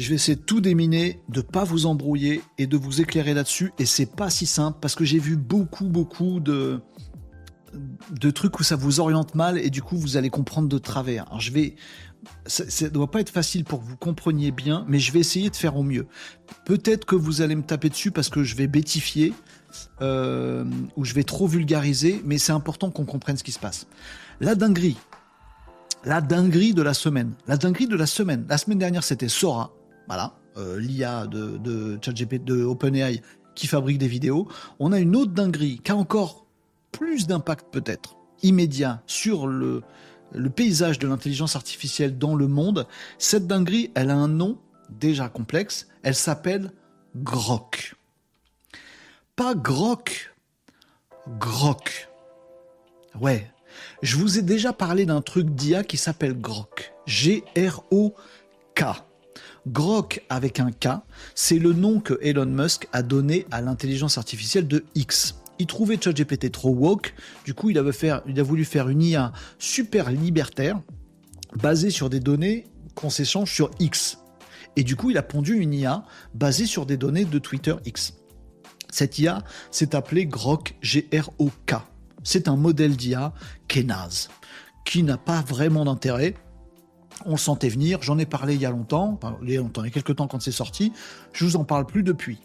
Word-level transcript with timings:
Je 0.00 0.08
vais 0.08 0.14
essayer 0.14 0.36
de 0.36 0.40
tout 0.40 0.62
déminer, 0.62 1.20
de 1.28 1.42
pas 1.42 1.62
vous 1.62 1.84
embrouiller 1.84 2.40
et 2.56 2.66
de 2.66 2.78
vous 2.78 3.02
éclairer 3.02 3.34
là-dessus. 3.34 3.70
Et 3.78 3.84
c'est 3.84 4.06
pas 4.06 4.30
si 4.30 4.46
simple 4.46 4.78
parce 4.80 4.94
que 4.94 5.04
j'ai 5.04 5.18
vu 5.18 5.36
beaucoup, 5.36 5.88
beaucoup 5.88 6.40
de, 6.40 6.80
trucs 8.30 8.58
où 8.58 8.62
ça 8.62 8.76
vous 8.76 8.98
oriente 8.98 9.34
mal 9.34 9.58
et 9.58 9.68
du 9.68 9.82
coup 9.82 9.98
vous 9.98 10.16
allez 10.16 10.30
comprendre 10.30 10.70
de 10.70 10.78
travers. 10.78 11.26
Alors 11.26 11.40
je 11.40 11.52
vais, 11.52 11.74
ça, 12.46 12.64
ne 12.80 12.88
doit 12.88 13.10
pas 13.10 13.20
être 13.20 13.28
facile 13.28 13.64
pour 13.64 13.80
que 13.80 13.84
vous 13.84 13.98
compreniez 13.98 14.52
bien, 14.52 14.86
mais 14.88 14.98
je 14.98 15.12
vais 15.12 15.18
essayer 15.18 15.50
de 15.50 15.56
faire 15.56 15.76
au 15.76 15.82
mieux. 15.82 16.06
Peut-être 16.64 17.04
que 17.04 17.14
vous 17.14 17.42
allez 17.42 17.54
me 17.54 17.62
taper 17.62 17.90
dessus 17.90 18.10
parce 18.10 18.30
que 18.30 18.42
je 18.42 18.56
vais 18.56 18.68
bêtifier 18.68 19.34
euh, 20.00 20.64
ou 20.96 21.04
je 21.04 21.12
vais 21.12 21.24
trop 21.24 21.46
vulgariser, 21.46 22.22
mais 22.24 22.38
c'est 22.38 22.52
important 22.52 22.90
qu'on 22.90 23.04
comprenne 23.04 23.36
ce 23.36 23.44
qui 23.44 23.52
se 23.52 23.60
passe. 23.60 23.86
La 24.40 24.54
dinguerie, 24.54 24.96
la 26.06 26.22
dinguerie 26.22 26.72
de 26.72 26.80
la 26.80 26.94
semaine, 26.94 27.34
la 27.46 27.58
dinguerie 27.58 27.86
de 27.86 27.96
la 27.96 28.06
semaine. 28.06 28.46
La 28.48 28.56
semaine 28.56 28.78
dernière 28.78 29.04
c'était 29.04 29.28
Sora, 29.28 29.74
voilà, 30.10 30.34
euh, 30.56 30.80
l'IA 30.80 31.28
de, 31.28 31.96
ChatGPT, 32.04 32.42
de 32.42 32.64
OpenAI 32.64 33.22
qui 33.54 33.68
fabrique 33.68 33.98
des 33.98 34.08
vidéos. 34.08 34.48
On 34.80 34.90
a 34.90 34.98
une 34.98 35.14
autre 35.14 35.30
dinguerie 35.30 35.78
qui 35.84 35.92
a 35.92 35.94
encore 35.94 36.46
plus 36.90 37.28
d'impact 37.28 37.66
peut-être 37.70 38.16
immédiat 38.42 39.04
sur 39.06 39.46
le, 39.46 39.82
le 40.32 40.50
paysage 40.50 40.98
de 40.98 41.06
l'intelligence 41.06 41.54
artificielle 41.54 42.18
dans 42.18 42.34
le 42.34 42.48
monde. 42.48 42.88
Cette 43.18 43.46
dinguerie, 43.46 43.92
elle 43.94 44.10
a 44.10 44.16
un 44.16 44.26
nom 44.26 44.58
déjà 44.88 45.28
complexe. 45.28 45.86
Elle 46.02 46.16
s'appelle 46.16 46.72
Grok. 47.14 47.94
Pas 49.36 49.54
Grok, 49.54 50.34
Grok. 51.38 52.08
Ouais. 53.20 53.48
Je 54.02 54.16
vous 54.16 54.40
ai 54.40 54.42
déjà 54.42 54.72
parlé 54.72 55.06
d'un 55.06 55.22
truc 55.22 55.50
d'IA 55.50 55.84
qui 55.84 55.98
s'appelle 55.98 56.36
Grok. 56.36 56.94
G-R-O-K. 57.06 58.84
Grok 59.66 60.24
avec 60.28 60.60
un 60.60 60.70
K, 60.70 60.88
c'est 61.34 61.58
le 61.58 61.72
nom 61.72 62.00
que 62.00 62.18
Elon 62.22 62.46
Musk 62.46 62.88
a 62.92 63.02
donné 63.02 63.46
à 63.50 63.60
l'intelligence 63.60 64.18
artificielle 64.18 64.66
de 64.66 64.84
X 64.94 65.34
il 65.60 65.66
trouvait 65.66 65.98
ChatGPT 66.02 66.50
trop 66.50 66.70
woke. 66.70 67.14
Du 67.44 67.52
coup, 67.54 67.68
il, 67.70 67.78
a 67.78 68.42
voulu 68.42 68.64
faire 68.64 68.88
une 68.88 69.02
IA 69.02 69.32
super 69.58 70.10
libertaire, 70.10 70.80
basée 71.54 71.90
sur 71.90 72.08
des 72.08 72.18
données 72.18 72.64
qu'on 72.94 73.10
s'échange 73.10 73.52
sur 73.52 73.70
X. 73.78 74.18
Et 74.76 74.84
du 74.84 74.96
coup, 74.96 75.10
il 75.10 75.18
a 75.18 75.22
pondu 75.22 75.58
une 75.58 75.74
IA 75.74 76.04
basée 76.34 76.64
sur 76.64 76.86
des 76.86 76.96
données 76.96 77.26
de 77.26 77.38
Twitter 77.38 77.74
X. 77.84 78.14
Cette 78.90 79.18
IA 79.18 79.44
s'est 79.70 79.94
appelée 79.94 80.24
Grok, 80.24 80.76
G-R-O-K. 80.80 81.74
C'est 82.24 82.48
un 82.48 82.56
modèle 82.56 82.96
d'IA 82.96 83.34
qui 83.68 83.80
est 83.80 83.84
naze, 83.84 84.30
qui 84.86 85.02
n'a 85.02 85.18
pas 85.18 85.42
vraiment 85.42 85.84
d'intérêt. 85.84 86.34
On 87.26 87.32
le 87.32 87.36
sentait 87.36 87.68
venir, 87.68 88.02
j'en 88.02 88.18
ai 88.18 88.26
parlé 88.26 88.54
il 88.54 88.60
y 88.60 88.66
a 88.66 88.70
longtemps, 88.70 89.18
il 89.42 89.50
y 89.50 89.56
a 89.56 89.60
longtemps, 89.60 89.82
quelques 89.82 90.16
temps 90.16 90.26
quand 90.26 90.40
c'est 90.40 90.52
sorti, 90.52 90.92
je 91.32 91.44
vous 91.44 91.56
en 91.56 91.64
parle 91.64 91.86
plus 91.86 92.02
depuis. 92.02 92.38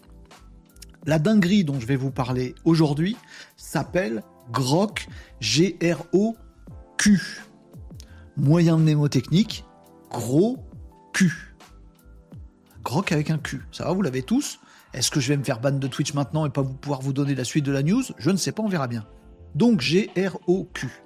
La 1.05 1.19
dinguerie 1.19 1.63
dont 1.63 1.79
je 1.79 1.85
vais 1.85 1.95
vous 1.95 2.11
parler 2.11 2.55
aujourd'hui 2.65 3.15
s'appelle 3.57 4.23
Grok, 4.51 5.07
G-R-O-Q. 5.39 7.21
Moyen 8.37 8.77
mnémotechnique, 8.77 9.63
gros 10.11 10.57
Q. 11.13 11.55
Grok 12.83 13.11
avec 13.11 13.29
un 13.29 13.37
Q. 13.37 13.61
Ça 13.71 13.85
va, 13.85 13.93
vous 13.93 14.01
l'avez 14.01 14.23
tous? 14.23 14.59
Est-ce 14.93 15.11
que 15.11 15.19
je 15.19 15.29
vais 15.29 15.37
me 15.37 15.43
faire 15.43 15.59
ban 15.59 15.71
de 15.71 15.87
Twitch 15.87 16.13
maintenant 16.13 16.45
et 16.45 16.49
pas 16.49 16.63
pouvoir 16.63 17.01
vous 17.01 17.13
donner 17.13 17.35
la 17.35 17.43
suite 17.43 17.65
de 17.65 17.71
la 17.71 17.83
news? 17.83 18.03
Je 18.17 18.29
ne 18.29 18.37
sais 18.37 18.51
pas, 18.51 18.63
on 18.63 18.67
verra 18.67 18.87
bien. 18.87 19.05
Donc 19.53 19.81
G-R-O-Q. 19.81 21.04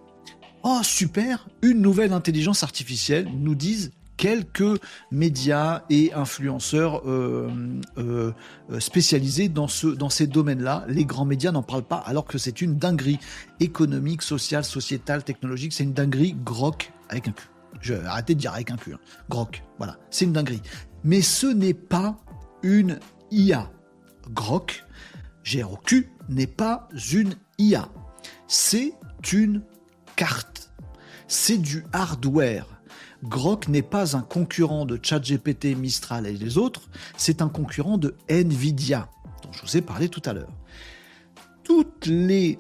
Oh 0.64 0.82
super, 0.84 1.48
une 1.62 1.82
nouvelle 1.82 2.12
intelligence 2.12 2.64
artificielle 2.64 3.30
nous 3.34 3.56
disent 3.56 3.92
quelques 4.18 4.82
médias 5.12 5.84
et 5.90 6.12
influenceurs 6.14 7.02
euh, 7.08 7.50
euh, 7.98 8.34
spécialisés 8.80 9.48
dans, 9.48 9.70
ce, 9.70 9.88
dans 9.88 10.10
ces 10.10 10.28
domaines-là. 10.28 10.84
Les 10.90 11.06
grands 11.06 11.24
médias 11.24 11.52
n'en 11.52 11.64
parlent 11.64 11.84
pas 11.84 12.04
alors 12.06 12.26
que 12.26 12.38
c'est 12.38 12.62
une 12.62 12.76
dinguerie 12.76 13.20
économique, 13.62 14.22
sociale, 14.22 14.66
sociétale, 14.66 15.24
technologique. 15.24 15.72
C'est 15.72 15.86
une 15.86 15.94
dinguerie 15.94 16.34
groc 16.34 16.92
avec 17.08 17.30
un 17.30 17.32
cul. 17.32 17.48
Je 17.80 17.94
arrêtez 17.94 18.36
de 18.36 18.40
dire 18.42 18.54
avec 18.54 18.70
un 18.72 18.76
cul. 18.76 18.94
Hein. 18.94 19.00
Groc, 19.30 19.64
voilà, 19.78 19.98
c'est 20.10 20.26
une 20.26 20.34
dinguerie. 20.34 20.62
Mais 21.06 21.22
ce 21.22 21.48
n'est 21.48 21.74
pas 21.74 22.18
une 22.62 23.00
IA. 23.32 23.72
Groc, 24.32 24.84
G-R-O-Q, 25.44 26.10
n'est 26.28 26.48
pas 26.48 26.90
une 27.14 27.36
IA. 27.58 27.88
C'est 28.48 28.94
une 29.32 29.62
carte. 30.18 30.49
C'est 31.32 31.60
du 31.60 31.86
hardware 31.94 32.66
Grok 33.24 33.68
n'est 33.68 33.84
pas 33.84 34.18
un 34.18 34.22
concurrent 34.22 34.88
de 34.88 35.00
ChatGPT, 35.00 35.78
Mistral 35.78 36.26
et 36.26 36.34
les 36.34 36.58
autres, 36.58 36.90
c'est 37.18 37.44
un 37.44 37.50
concurrent 37.50 38.00
de 38.00 38.16
Nvidia, 38.30 39.12
dont 39.44 39.52
je 39.54 39.62
vous 39.62 39.78
ai 39.78 39.82
parlé 39.82 40.10
tout 40.10 40.24
à 40.26 40.34
l'heure. 40.34 40.52
Toutes 41.64 42.08
les 42.08 42.58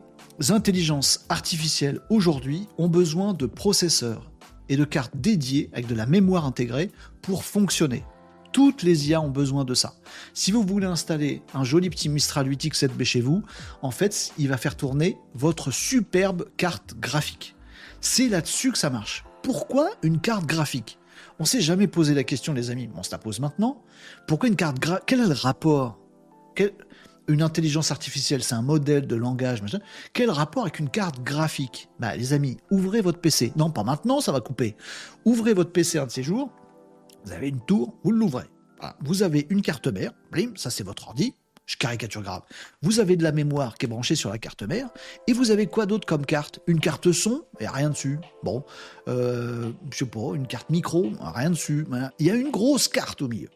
intelligences 0.50 1.26
artificielles 1.30 2.00
aujourd'hui 2.12 2.68
ont 2.78 2.90
besoin 2.90 3.34
de 3.34 3.48
processeurs 3.48 4.30
et 4.70 4.78
de 4.78 4.86
cartes 4.86 5.18
dédiées 5.18 5.72
avec 5.74 5.88
de 5.88 5.96
la 5.96 6.06
mémoire 6.06 6.46
intégrée 6.46 6.92
pour 7.24 7.46
fonctionner. 7.46 8.04
Toutes 8.52 8.84
les 8.84 9.10
IA 9.10 9.20
ont 9.20 9.32
besoin 9.32 9.66
de 9.66 9.74
ça. 9.74 9.96
Si 10.36 10.52
vous 10.52 10.62
voulez 10.62 10.86
installer 10.86 11.42
un 11.56 11.64
joli 11.64 11.90
petit 11.90 12.08
Mistral 12.08 12.48
8X 12.48 12.86
7B 12.86 13.04
chez 13.04 13.22
vous, 13.22 13.42
en 13.82 13.90
fait, 13.90 14.32
il 14.38 14.48
va 14.48 14.58
faire 14.58 14.78
tourner 14.78 15.18
votre 15.34 15.72
superbe 15.72 16.46
carte 16.56 16.94
graphique. 17.00 17.56
C'est 18.02 18.30
là-dessus 18.30 18.72
que 18.72 18.78
ça 18.78 18.90
marche. 18.90 19.26
Pourquoi 19.44 19.92
une 20.04 20.20
carte 20.20 20.46
graphique? 20.46 20.98
On 21.40 21.46
s'est 21.46 21.62
jamais 21.62 21.88
posé 21.88 22.14
la 22.14 22.24
question, 22.24 22.54
les 22.54 22.70
amis. 22.70 22.90
On 22.96 23.04
se 23.04 23.12
la 23.12 23.18
pose 23.18 23.40
maintenant. 23.40 23.82
Pourquoi 24.28 24.50
une 24.50 24.56
carte 24.56 24.80
graphique 24.80 25.04
Quel 25.08 25.22
est 25.22 25.28
le 25.28 25.34
rapport? 25.34 26.00
Une 27.28 27.42
intelligence 27.42 27.92
artificielle, 27.92 28.44
c'est 28.44 28.56
un 28.56 28.62
modèle 28.62 29.06
de 29.06 29.16
langage. 29.16 29.62
Machin. 29.62 29.80
Quel 30.14 30.30
rapport 30.30 30.64
avec 30.64 30.80
une 30.80 30.90
carte 30.90 31.22
graphique? 31.24 31.90
Bah, 32.00 32.16
les 32.16 32.34
amis, 32.34 32.58
ouvrez 32.72 33.02
votre 33.02 33.20
PC. 33.20 33.54
Non, 33.56 33.70
pas 33.70 33.84
maintenant, 33.84 34.20
ça 34.20 34.32
va 34.32 34.42
couper. 34.42 34.76
Ouvrez 35.26 35.54
votre 35.54 35.72
PC 35.72 36.00
un 36.00 36.06
de 36.06 36.12
ces 36.12 36.24
jours. 36.24 36.50
Vous 37.26 37.32
avez 37.32 37.50
une 37.50 37.62
tour, 37.62 37.98
vous 38.04 38.12
l'ouvrez. 38.12 38.46
Vous 39.02 39.24
avez 39.24 39.46
une 39.50 39.62
carte 39.62 39.88
mère. 39.88 40.12
Blim, 40.32 40.56
ça 40.56 40.70
c'est 40.70 40.84
votre 40.84 41.08
ordi 41.08 41.36
je 41.70 41.78
caricature 41.78 42.24
grave. 42.24 42.42
Vous 42.82 43.00
avez 43.00 43.16
de 43.16 43.24
la 43.24 43.32
mémoire 43.32 43.78
qui 43.78 43.86
est 43.86 43.90
branchée 43.90 44.16
sur 44.16 44.32
la 44.32 44.40
carte 44.40 44.64
mère, 44.64 44.90
et 45.28 45.34
vous 45.34 45.52
avez 45.52 45.68
quoi 45.68 45.86
d'autre 45.86 46.08
comme 46.08 46.26
carte? 46.26 46.60
Une 46.66 46.80
carte 46.80 47.12
son, 47.12 47.44
et 47.60 47.68
rien 47.68 47.92
dessus. 47.92 48.20
Bon, 48.44 48.64
euh, 49.08 49.72
je 49.92 50.00
sais 50.00 50.06
pas, 50.06 50.34
une 50.34 50.48
carte 50.48 50.72
micro, 50.72 51.12
rien 51.22 51.52
dessus. 51.52 51.86
Il 52.18 52.26
y 52.26 52.32
a 52.32 52.34
une 52.34 52.50
grosse 52.50 52.88
carte 52.88 53.22
au 53.22 53.28
milieu, 53.28 53.50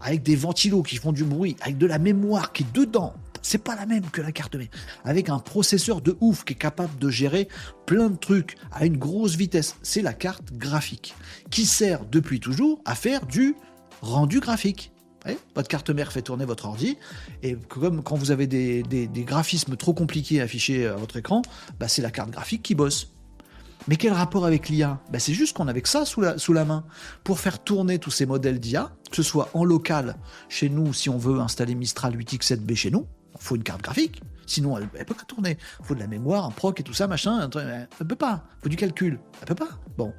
avec 0.00 0.24
des 0.24 0.34
ventilos 0.34 0.82
qui 0.82 0.96
font 0.96 1.12
du 1.12 1.22
bruit, 1.22 1.56
avec 1.60 1.78
de 1.78 1.86
la 1.86 2.00
mémoire 2.00 2.52
qui 2.52 2.64
est 2.64 2.72
dedans. 2.72 3.14
C'est 3.42 3.62
pas 3.62 3.76
la 3.76 3.86
même 3.86 4.10
que 4.10 4.20
la 4.20 4.32
carte 4.32 4.56
mère. 4.56 4.68
Avec 5.04 5.28
un 5.28 5.38
processeur 5.38 6.00
de 6.00 6.16
ouf 6.20 6.44
qui 6.44 6.54
est 6.54 6.56
capable 6.56 6.98
de 6.98 7.10
gérer 7.10 7.46
plein 7.86 8.08
de 8.08 8.16
trucs 8.16 8.56
à 8.72 8.86
une 8.86 8.96
grosse 8.96 9.36
vitesse. 9.36 9.76
C'est 9.82 10.02
la 10.02 10.14
carte 10.14 10.52
graphique, 10.52 11.14
qui 11.50 11.64
sert 11.64 12.04
depuis 12.06 12.40
toujours 12.40 12.80
à 12.84 12.96
faire 12.96 13.24
du 13.24 13.54
rendu 14.00 14.40
graphique 14.40 14.91
votre 15.54 15.68
carte 15.68 15.90
mère 15.90 16.12
fait 16.12 16.22
tourner 16.22 16.44
votre 16.44 16.66
ordi, 16.66 16.96
et 17.42 17.56
comme 17.68 18.02
quand 18.02 18.16
vous 18.16 18.30
avez 18.30 18.46
des, 18.46 19.08
graphismes 19.24 19.76
trop 19.76 19.94
compliqués 19.94 20.40
affichés 20.40 20.86
à 20.86 20.96
votre 20.96 21.16
écran, 21.16 21.42
bah, 21.78 21.88
c'est 21.88 22.02
la 22.02 22.10
carte 22.10 22.30
graphique 22.30 22.62
qui 22.62 22.74
bosse. 22.74 23.08
Mais 23.88 23.96
quel 23.96 24.12
rapport 24.12 24.46
avec 24.46 24.68
l'IA 24.68 25.00
bah, 25.10 25.18
C'est 25.18 25.34
juste 25.34 25.56
qu'on 25.56 25.66
avait 25.68 25.82
que 25.82 25.88
ça 25.88 26.04
sous 26.04 26.20
la, 26.20 26.38
sous 26.38 26.52
la 26.52 26.64
main. 26.64 26.84
Pour 27.24 27.40
faire 27.40 27.58
tourner 27.62 27.98
tous 27.98 28.12
ces 28.12 28.26
modèles 28.26 28.60
d'IA, 28.60 28.92
que 29.10 29.16
ce 29.16 29.22
soit 29.22 29.50
en 29.54 29.64
local, 29.64 30.16
chez 30.48 30.68
nous, 30.68 30.92
si 30.92 31.08
on 31.08 31.18
veut 31.18 31.40
installer 31.40 31.74
Mistral 31.74 32.16
8X7B 32.16 32.76
chez 32.76 32.90
nous, 32.90 33.06
il 33.34 33.40
faut 33.40 33.56
une 33.56 33.64
carte 33.64 33.82
graphique. 33.82 34.22
Sinon, 34.46 34.76
elle, 34.76 34.84
ne 34.84 35.04
peut 35.04 35.14
pas 35.14 35.24
tourner. 35.26 35.58
Faut 35.82 35.94
de 35.94 36.00
la 36.00 36.06
mémoire, 36.06 36.44
un 36.44 36.50
proc 36.50 36.80
et 36.80 36.82
tout 36.82 36.94
ça, 36.94 37.06
machin. 37.06 37.48
Elle 37.54 38.06
peut 38.06 38.16
pas. 38.16 38.44
Faut 38.62 38.68
du 38.68 38.76
calcul. 38.76 39.18
Elle 39.40 39.46
peut 39.46 39.54
pas. 39.54 39.68
Bon. 39.96 40.12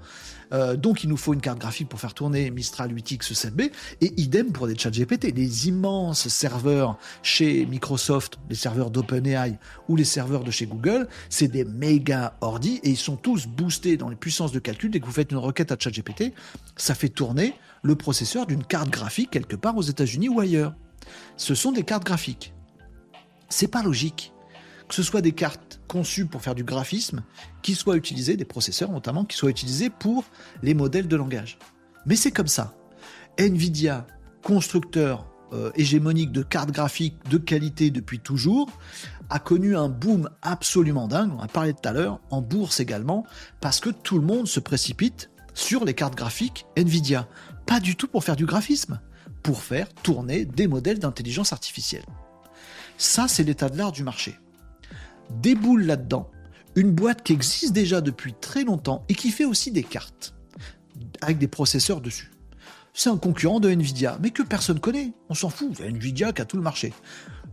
Euh, 0.51 0.75
donc, 0.75 1.03
il 1.03 1.09
nous 1.09 1.17
faut 1.17 1.33
une 1.33 1.41
carte 1.41 1.59
graphique 1.59 1.89
pour 1.89 1.99
faire 1.99 2.13
tourner 2.13 2.51
Mistral 2.51 2.93
8X 2.93 3.33
7B. 3.33 3.71
Et 4.01 4.21
idem 4.21 4.51
pour 4.51 4.67
des 4.67 4.77
chats 4.77 4.91
GPT. 4.91 5.33
Les 5.35 5.67
immenses 5.67 6.27
serveurs 6.27 6.97
chez 7.21 7.65
Microsoft, 7.65 8.37
les 8.49 8.55
serveurs 8.55 8.91
d'OpenAI 8.91 9.57
ou 9.89 9.95
les 9.95 10.05
serveurs 10.05 10.43
de 10.43 10.51
chez 10.51 10.65
Google, 10.65 11.07
c'est 11.29 11.47
des 11.47 11.63
méga 11.65 12.37
ordi 12.41 12.79
et 12.83 12.89
ils 12.89 12.97
sont 12.97 13.17
tous 13.17 13.47
boostés 13.47 13.97
dans 13.97 14.09
les 14.09 14.15
puissances 14.15 14.51
de 14.51 14.59
calcul. 14.59 14.91
Dès 14.91 14.99
que 14.99 15.05
vous 15.05 15.11
faites 15.11 15.31
une 15.31 15.37
requête 15.37 15.71
à 15.71 15.77
ChatGPT, 15.77 16.33
ça 16.77 16.95
fait 16.95 17.09
tourner 17.09 17.53
le 17.81 17.95
processeur 17.95 18.45
d'une 18.45 18.63
carte 18.63 18.89
graphique 18.89 19.31
quelque 19.31 19.55
part 19.55 19.75
aux 19.75 19.81
États-Unis 19.81 20.29
ou 20.29 20.39
ailleurs. 20.39 20.73
Ce 21.35 21.55
sont 21.55 21.71
des 21.71 21.83
cartes 21.83 22.05
graphiques. 22.05 22.53
C'est 23.49 23.67
pas 23.67 23.83
logique 23.83 24.33
que 24.87 24.95
ce 24.95 25.03
soit 25.03 25.21
des 25.21 25.31
cartes 25.31 25.81
conçues 25.87 26.25
pour 26.25 26.41
faire 26.41 26.55
du 26.55 26.63
graphisme, 26.63 27.23
qui 27.61 27.75
soient 27.75 27.97
utilisées, 27.97 28.37
des 28.37 28.45
processeurs 28.45 28.91
notamment, 28.91 29.25
qui 29.25 29.37
soient 29.37 29.49
utilisés 29.49 29.89
pour 29.89 30.23
les 30.61 30.73
modèles 30.73 31.07
de 31.07 31.15
langage. 31.15 31.57
Mais 32.05 32.15
c'est 32.15 32.31
comme 32.31 32.47
ça. 32.47 32.75
Nvidia, 33.37 34.05
constructeur 34.43 35.25
euh, 35.53 35.71
hégémonique 35.75 36.31
de 36.31 36.43
cartes 36.43 36.71
graphiques 36.71 37.17
de 37.29 37.37
qualité 37.37 37.91
depuis 37.91 38.19
toujours, 38.19 38.69
a 39.29 39.39
connu 39.39 39.75
un 39.75 39.89
boom 39.89 40.29
absolument 40.41 41.07
dingue, 41.07 41.31
on 41.35 41.41
a 41.41 41.47
parlé 41.47 41.73
tout 41.73 41.87
à 41.87 41.91
l'heure, 41.91 42.19
en 42.29 42.41
bourse 42.41 42.79
également, 42.79 43.25
parce 43.61 43.79
que 43.79 43.89
tout 43.89 44.19
le 44.19 44.25
monde 44.25 44.47
se 44.47 44.59
précipite 44.59 45.31
sur 45.53 45.85
les 45.85 45.93
cartes 45.93 46.15
graphiques 46.15 46.65
Nvidia. 46.75 47.27
Pas 47.65 47.79
du 47.79 47.95
tout 47.95 48.07
pour 48.07 48.23
faire 48.23 48.35
du 48.35 48.45
graphisme, 48.45 48.99
pour 49.41 49.61
faire 49.61 49.91
tourner 49.93 50.45
des 50.45 50.67
modèles 50.67 50.99
d'intelligence 50.99 51.53
artificielle. 51.53 52.05
Ça, 52.97 53.27
c'est 53.27 53.43
l'état 53.43 53.69
de 53.69 53.77
l'art 53.77 53.91
du 53.91 54.03
marché. 54.03 54.37
Déboule 55.29 55.85
là-dedans 55.85 56.29
une 56.75 56.91
boîte 56.91 57.23
qui 57.23 57.33
existe 57.33 57.73
déjà 57.73 58.01
depuis 58.01 58.33
très 58.33 58.63
longtemps 58.63 59.03
et 59.09 59.15
qui 59.15 59.31
fait 59.31 59.45
aussi 59.45 59.71
des 59.71 59.83
cartes 59.83 60.33
avec 61.21 61.37
des 61.37 61.47
processeurs 61.47 62.01
dessus. 62.01 62.31
C'est 62.93 63.09
un 63.09 63.17
concurrent 63.17 63.59
de 63.59 63.69
Nvidia, 63.69 64.19
mais 64.21 64.29
que 64.29 64.43
personne 64.43 64.79
connaît. 64.79 65.13
On 65.29 65.33
s'en 65.33 65.49
fout. 65.49 65.69
Il 65.79 65.85
y 65.85 65.87
a 65.87 65.89
Nvidia 65.89 66.31
qui 66.31 66.41
a 66.41 66.45
tout 66.45 66.57
le 66.57 66.63
marché. 66.63 66.93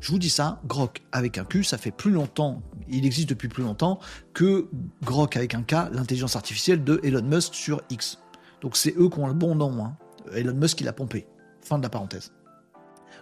Je 0.00 0.12
vous 0.12 0.18
dis 0.18 0.30
ça, 0.30 0.60
Grok 0.66 1.02
avec 1.12 1.38
un 1.38 1.44
Q, 1.44 1.64
ça 1.64 1.76
fait 1.76 1.90
plus 1.90 2.10
longtemps, 2.10 2.62
il 2.88 3.04
existe 3.04 3.28
depuis 3.28 3.48
plus 3.48 3.62
longtemps 3.62 4.00
que 4.32 4.68
Grok 5.02 5.36
avec 5.36 5.54
un 5.54 5.62
K, 5.62 5.92
l'intelligence 5.92 6.36
artificielle 6.36 6.84
de 6.84 7.00
Elon 7.02 7.22
Musk 7.22 7.54
sur 7.54 7.82
X. 7.90 8.18
Donc 8.62 8.76
c'est 8.76 8.94
eux 8.98 9.10
qui 9.10 9.18
ont 9.18 9.26
le 9.26 9.34
bon 9.34 9.54
nom. 9.54 9.84
Hein. 9.84 9.96
Elon 10.34 10.54
Musk, 10.54 10.80
il 10.80 10.88
a 10.88 10.94
pompé. 10.94 11.26
Fin 11.62 11.78
de 11.78 11.82
la 11.82 11.90
parenthèse. 11.90 12.32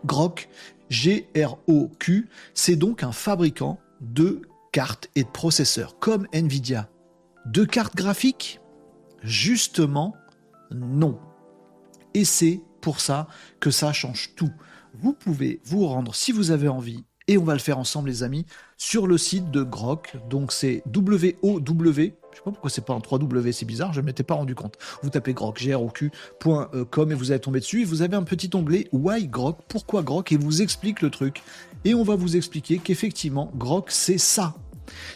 Grok, 0.04 0.48
G-R-O-Q, 0.90 2.28
c'est 2.54 2.76
donc 2.76 3.02
un 3.02 3.12
fabricant 3.12 3.78
de 4.00 4.42
cartes 4.72 5.08
et 5.14 5.24
de 5.24 5.28
processeurs, 5.28 5.98
comme 5.98 6.26
Nvidia. 6.32 6.88
De 7.46 7.64
cartes 7.64 7.96
graphiques? 7.96 8.60
Justement, 9.22 10.14
non. 10.70 11.18
Et 12.14 12.24
c'est 12.24 12.60
pour 12.80 13.00
ça 13.00 13.26
que 13.60 13.70
ça 13.70 13.92
change 13.92 14.34
tout. 14.36 14.52
Vous 14.94 15.12
pouvez 15.12 15.60
vous 15.64 15.86
rendre, 15.86 16.14
si 16.14 16.32
vous 16.32 16.50
avez 16.50 16.68
envie, 16.68 17.04
et 17.26 17.36
on 17.36 17.44
va 17.44 17.52
le 17.52 17.58
faire 17.58 17.78
ensemble 17.78 18.08
les 18.08 18.22
amis, 18.22 18.46
sur 18.76 19.06
le 19.06 19.18
site 19.18 19.50
de 19.50 19.62
Grok. 19.62 20.16
Donc 20.28 20.52
c'est 20.52 20.82
W-O-W, 20.86 22.16
je 22.38 22.44
sais 22.44 22.44
pas 22.44 22.50
pourquoi 22.52 22.70
c'est 22.70 22.84
pas 22.84 22.94
en 22.94 23.00
3W, 23.00 23.52
c'est 23.52 23.66
bizarre, 23.66 23.92
je 23.92 24.00
ne 24.00 24.06
m'étais 24.06 24.22
pas 24.22 24.34
rendu 24.34 24.54
compte. 24.54 24.76
Vous 25.02 25.10
tapez 25.10 25.32
grok, 25.32 25.58
g 25.58 25.74
r 25.74 25.82
o 25.82 25.90
et 25.90 27.14
vous 27.14 27.30
allez 27.30 27.40
tomber 27.40 27.60
dessus 27.60 27.82
et 27.82 27.84
vous 27.84 28.02
avez 28.02 28.16
un 28.16 28.22
petit 28.22 28.50
onglet 28.54 28.88
Why 28.92 29.26
Grok, 29.26 29.58
pourquoi 29.68 30.02
Grok 30.02 30.30
et 30.32 30.36
vous 30.36 30.62
explique 30.62 31.02
le 31.02 31.10
truc. 31.10 31.42
Et 31.84 31.94
on 31.94 32.04
va 32.04 32.16
vous 32.16 32.36
expliquer 32.36 32.78
qu'effectivement 32.78 33.50
Grok 33.56 33.90
c'est 33.90 34.18
ça. 34.18 34.54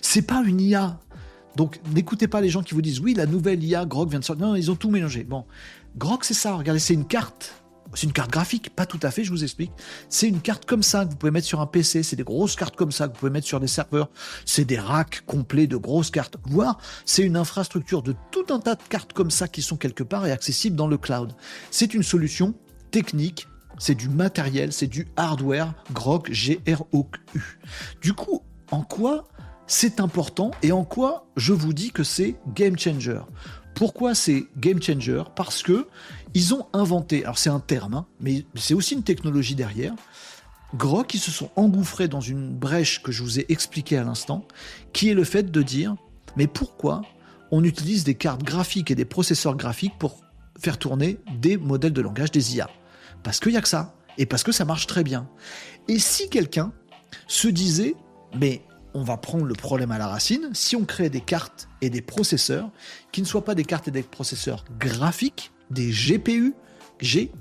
C'est 0.01 0.23
pas 0.23 0.43
une 0.45 0.61
IA. 0.61 0.99
Donc 1.57 1.81
n'écoutez 1.95 2.29
pas 2.29 2.41
les 2.41 2.49
gens 2.49 2.63
qui 2.63 2.75
vous 2.75 2.83
disent 2.83 3.01
oui, 3.01 3.15
la 3.15 3.27
nouvelle 3.27 3.63
IA 3.63 3.85
Grok 3.85 4.11
vient 4.11 4.19
de 4.19 4.25
sortir. 4.25 4.47
Non, 4.47 4.57
ils 4.57 4.71
ont 4.71 4.77
tout 4.77 4.91
mélangé. 4.91 5.23
Bon, 5.25 5.45
Grok 5.97 6.25
c'est 6.25 6.35
ça, 6.35 6.55
regardez, 6.55 6.81
c'est 6.81 6.95
une 6.95 7.07
carte 7.07 7.62
c'est 7.95 8.07
une 8.07 8.13
carte 8.13 8.31
graphique, 8.31 8.75
pas 8.75 8.87
tout 8.87 9.01
à 9.03 9.11
fait, 9.11 9.25
je 9.25 9.31
vous 9.31 9.43
explique. 9.43 9.73
C'est 10.09 10.29
une 10.29 10.41
carte 10.41 10.65
comme 10.65 10.83
ça 10.83 11.05
que 11.05 11.11
vous 11.11 11.17
pouvez 11.17 11.33
mettre 11.33 11.47
sur 11.47 11.61
un 11.61 11.67
PC, 11.67 12.03
c'est 12.03 12.17
des 12.17 12.25
grosses 12.25 12.57
cartes 12.57 12.77
comme 12.77 12.93
ça 12.93 13.09
que 13.09 13.13
vous 13.13 13.19
pouvez 13.19 13.33
mettre 13.33 13.47
sur 13.47 13.61
des 13.61 13.67
serveurs, 13.67 14.09
c'est 14.45 14.65
des 14.65 14.79
racks 14.79 15.23
complets 15.27 15.67
de 15.67 15.77
grosses 15.77 16.11
cartes, 16.11 16.37
voire 16.45 16.79
c'est 17.05 17.23
une 17.23 17.37
infrastructure 17.37 18.03
de 18.03 18.15
tout 18.31 18.47
un 18.51 18.61
tas 18.61 18.75
de 18.75 18.83
cartes 18.89 19.13
comme 19.13 19.31
ça 19.31 19.49
qui 19.49 19.63
sont 19.63 19.77
quelque 19.77 20.03
part 20.03 20.27
et 20.27 20.33
accessibles 20.33 20.77
dans 20.77 20.89
le 20.89 20.99
cloud. 20.99 21.35
C'est 21.71 21.95
une 21.95 22.03
solution 22.03 22.55
technique, 22.91 23.49
c'est 23.79 23.95
du 23.95 24.09
matériel, 24.09 24.73
c'est 24.73 24.87
du 24.87 25.09
hardware, 25.17 25.75
GROK, 25.93 26.31
G-R-O-U. 26.33 27.59
Du 28.01 28.13
coup, 28.13 28.43
en 28.71 28.83
quoi 28.83 29.25
c'est 29.67 30.01
important 30.01 30.51
et 30.63 30.73
en 30.73 30.85
quoi 30.85 31.27
je 31.37 31.53
vous 31.53 31.73
dis 31.73 31.93
que 31.93 32.05
c'est 32.05 32.37
game 32.55 32.79
changer? 32.79 33.21
Pourquoi 33.75 34.15
c'est 34.15 34.45
game 34.59 34.83
changer? 34.83 35.23
Parce 35.35 35.63
que 35.63 35.89
ils 36.35 36.55
ont 36.55 36.67
inventé, 36.73 37.25
alors 37.25 37.39
c'est 37.39 37.51
un 37.51 37.61
terme, 37.61 37.95
hein, 37.95 38.07
mais 38.21 38.45
c'est 38.55 38.75
aussi 38.75 38.95
une 38.95 39.03
technologie 39.03 39.55
derrière. 39.55 39.95
Grok, 40.75 41.09
qui 41.09 41.19
se 41.19 41.31
sont 41.31 41.51
engouffrés 41.57 42.09
dans 42.09 42.21
une 42.21 42.55
brèche 42.55 43.03
que 43.03 43.13
je 43.13 43.23
vous 43.23 43.39
ai 43.39 43.47
expliquée 43.51 43.99
à 43.99 44.05
l'instant, 44.05 44.47
qui 44.93 45.11
est 45.11 45.15
le 45.15 45.25
fait 45.25 45.51
de 45.51 45.63
dire, 45.63 45.97
mais 46.37 46.47
pourquoi 46.47 47.03
on 47.51 47.63
utilise 47.63 48.05
des 48.05 48.15
cartes 48.15 48.43
graphiques 48.43 48.91
et 48.91 48.95
des 48.95 49.05
processeurs 49.05 49.57
graphiques 49.57 49.99
pour 49.99 50.21
faire 50.59 50.79
tourner 50.79 51.19
des 51.39 51.59
modèles 51.59 51.93
de 51.93 52.01
langage 52.01 52.31
des 52.31 52.57
IA 52.57 52.71
Parce 53.23 53.39
qu'il 53.39 53.53
n'y 53.53 53.59
a 53.59 53.61
que 53.61 53.69
ça, 53.69 53.95
et 54.17 54.25
parce 54.25 54.43
que 54.43 54.53
ça 54.53 54.65
marche 54.65 54.87
très 54.87 55.05
bien. 55.05 55.29
Et 55.89 55.99
si 55.99 56.31
quelqu'un 56.31 56.73
se 57.27 57.49
disait, 57.49 57.95
mais 58.39 58.63
on 58.95 59.03
va 59.03 59.17
prendre 59.17 59.45
le 59.45 59.55
problème 59.55 59.91
à 59.91 59.99
la 59.99 60.07
racine. 60.07 60.51
Si 60.53 60.77
on 60.77 60.85
crée 60.85 61.09
des 61.09 61.21
cartes 61.21 61.69
et 61.81 61.91
des 61.91 62.03
processeurs 62.03 62.71
qui 63.11 63.23
ne 63.23 63.27
soient 63.27 63.45
pas 63.45 63.55
des 63.55 63.65
cartes 63.65 63.89
et 63.89 63.91
des 63.91 64.03
processeurs 64.03 64.65
graphiques, 64.79 65.53
des 65.73 65.91
GPU, 65.91 66.55
G, 67.01 67.33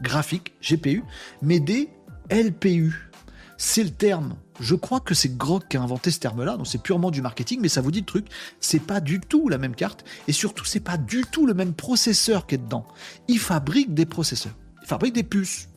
graphiques, 0.00 0.54
GPU, 0.62 1.02
mais 1.42 1.60
des 1.60 1.88
LPU. 2.30 3.10
C'est 3.58 3.84
le 3.84 3.90
terme. 3.90 4.36
Je 4.60 4.74
crois 4.74 5.00
que 5.00 5.14
c'est 5.14 5.36
Grok 5.36 5.68
qui 5.68 5.76
a 5.76 5.82
inventé 5.82 6.10
ce 6.10 6.18
terme-là, 6.18 6.56
donc 6.56 6.66
c'est 6.66 6.82
purement 6.82 7.10
du 7.10 7.22
marketing, 7.22 7.60
mais 7.60 7.68
ça 7.68 7.80
vous 7.80 7.90
dit 7.90 8.00
le 8.00 8.06
truc, 8.06 8.26
c'est 8.60 8.82
pas 8.82 9.00
du 9.00 9.20
tout 9.20 9.48
la 9.48 9.58
même 9.58 9.74
carte, 9.74 10.04
et 10.28 10.32
surtout 10.32 10.64
c'est 10.64 10.80
pas 10.80 10.96
du 10.96 11.22
tout 11.30 11.46
le 11.46 11.54
même 11.54 11.74
processeur 11.74 12.46
qui 12.46 12.56
est 12.56 12.58
dedans. 12.58 12.86
Il 13.28 13.38
fabrique 13.38 13.94
des 13.94 14.06
processeurs, 14.06 14.54
il 14.82 14.88
fabrique 14.88 15.14
des 15.14 15.22
puces, 15.22 15.68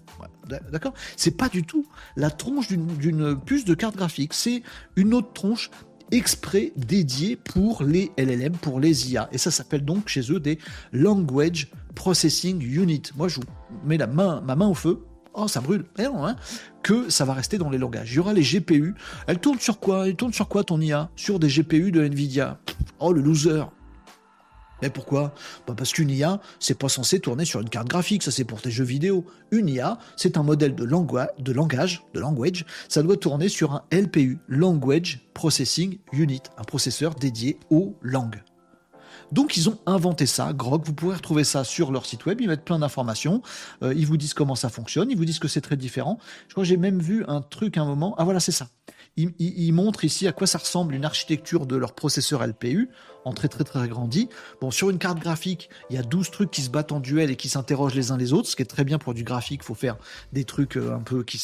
D'accord? 0.72 0.94
C'est 1.18 1.36
pas 1.38 1.50
du 1.50 1.64
tout 1.64 1.88
la 2.16 2.30
tronche 2.30 2.68
d'une 2.68 3.40
puce 3.40 3.66
de 3.66 3.74
carte 3.74 3.96
graphique. 3.96 4.34
C'est 4.34 4.64
une 4.96 5.14
autre 5.14 5.34
tronche 5.34 5.72
exprès 6.16 6.72
dédiée 6.76 7.36
pour 7.36 7.84
les 7.84 8.12
LLM, 8.18 8.54
pour 8.54 8.80
les 8.80 9.12
IA. 9.12 9.30
Et 9.32 9.38
ça 9.38 9.52
s'appelle 9.52 9.84
donc 9.84 10.08
chez 10.08 10.32
eux 10.32 10.40
des 10.40 10.60
Language 10.94 11.70
Processing 11.94 12.62
Unit. 12.62 13.04
Moi, 13.16 13.28
je 13.28 13.36
vous 13.36 13.46
mets 13.86 13.98
la 13.98 14.08
main, 14.08 14.42
ma 14.42 14.56
main 14.56 14.68
au 14.68 14.74
feu. 14.74 15.06
Oh, 15.34 15.48
ça 15.48 15.60
brûle. 15.60 15.86
Eh 16.00 16.04
non, 16.04 16.26
hein 16.26 16.36
que 16.82 17.10
ça 17.10 17.26
va 17.26 17.34
rester 17.34 17.58
dans 17.58 17.72
les 17.72 17.80
langages. 17.80 18.12
Il 18.12 18.18
y 18.18 18.20
aura 18.20 18.32
les 18.32 18.44
GPU. 18.44 18.94
Elle 19.26 19.40
tourne 19.40 19.60
sur 19.60 19.80
quoi? 19.80 20.08
Elle 20.08 20.16
tourne 20.16 20.34
sur 20.34 20.48
quoi 20.48 20.64
ton 20.64 20.80
IA 20.80 21.10
Sur 21.16 21.40
des 21.40 21.48
GPU 21.48 21.92
de 21.92 22.04
Nvidia. 22.04 22.60
Oh, 23.00 23.12
le 23.12 23.22
loser. 23.22 23.64
Mais 24.82 24.90
pourquoi? 24.90 25.34
Bah 25.68 25.74
Parce 25.78 25.94
qu'une 25.94 26.10
IA, 26.10 26.42
c'est 26.60 26.78
pas 26.78 26.90
censé 26.90 27.20
tourner 27.20 27.46
sur 27.46 27.62
une 27.62 27.70
carte 27.70 27.88
graphique, 27.88 28.24
ça 28.24 28.32
c'est 28.32 28.44
pour 28.44 28.62
tes 28.62 28.72
jeux 28.72 28.84
vidéo. 28.84 29.26
Une 29.52 29.70
IA, 29.70 29.98
c'est 30.16 30.38
un 30.38 30.44
modèle 30.44 30.76
de, 30.76 30.84
langage, 30.84 31.30
de 31.40 32.20
language, 32.20 32.66
ça 32.90 33.02
doit 33.02 33.18
tourner 33.18 33.50
sur 33.50 33.74
un 33.74 33.84
LPU, 33.92 34.40
Language 34.48 35.22
Processing 35.34 36.00
Unit, 36.12 36.42
un 36.58 36.64
processeur 36.64 37.16
dédié 37.16 37.58
aux 37.70 37.96
langues. 38.02 38.44
Donc 39.32 39.58
ils 39.58 39.70
ont 39.70 39.80
inventé 39.86 40.26
ça, 40.26 40.54
Grok, 40.54 40.86
vous 40.86 40.94
pourrez 40.94 41.16
retrouver 41.16 41.44
ça 41.44 41.64
sur 41.64 41.92
leur 41.92 42.06
site 42.06 42.26
web, 42.26 42.42
ils 42.42 42.48
mettent 42.48 42.66
plein 42.66 42.80
d'informations, 42.80 43.42
euh, 43.82 43.94
ils 43.94 44.06
vous 44.06 44.18
disent 44.18 44.34
comment 44.34 44.56
ça 44.56 44.70
fonctionne, 44.70 45.10
ils 45.10 45.18
vous 45.18 45.26
disent 45.26 45.40
que 45.40 45.48
c'est 45.48 45.62
très 45.62 45.78
différent. 45.78 46.20
Je 46.48 46.54
crois 46.54 46.64
que 46.64 46.68
j'ai 46.68 46.78
même 46.78 47.00
vu 47.00 47.26
un 47.28 47.42
truc 47.42 47.78
un 47.78 47.86
moment, 47.86 48.14
ah 48.18 48.24
voilà 48.24 48.40
c'est 48.40 48.52
ça. 48.52 48.68
Ils, 49.18 49.72
montrent 49.72 50.04
ici 50.04 50.28
à 50.28 50.34
quoi 50.34 50.46
ça 50.46 50.58
ressemble 50.58 50.94
une 50.94 51.06
architecture 51.06 51.66
de 51.66 51.78
leur 51.78 51.96
processeur 51.96 52.46
LPU 52.46 52.90
en 53.24 53.32
très 53.32 53.48
très 53.48 53.64
très 53.64 53.80
agrandi. 53.80 54.28
Bon, 54.60 54.72
sur 54.72 54.90
une 54.90 54.98
carte 54.98 55.20
graphique, 55.20 55.70
il 55.90 55.96
y 55.96 56.00
a 56.00 56.04
12 56.04 56.32
trucs 56.32 56.52
qui 56.52 56.62
se 56.62 56.70
battent 56.70 56.92
en 56.92 57.00
duel 57.00 57.32
et 57.32 57.38
qui 57.38 57.48
s'interrogent 57.48 57.96
les 57.96 58.12
uns 58.12 58.18
les 58.18 58.34
autres, 58.34 58.50
ce 58.50 58.58
qui 58.58 58.62
est 58.62 58.66
très 58.66 58.84
bien 58.84 58.98
pour 58.98 59.14
du 59.14 59.24
graphique, 59.24 59.62
il 59.64 59.66
faut 59.66 59.74
faire 59.74 59.96
des 60.34 60.44
trucs 60.44 60.76
euh, 60.76 60.96
un 60.96 61.00
peu 61.00 61.24
qui, 61.24 61.42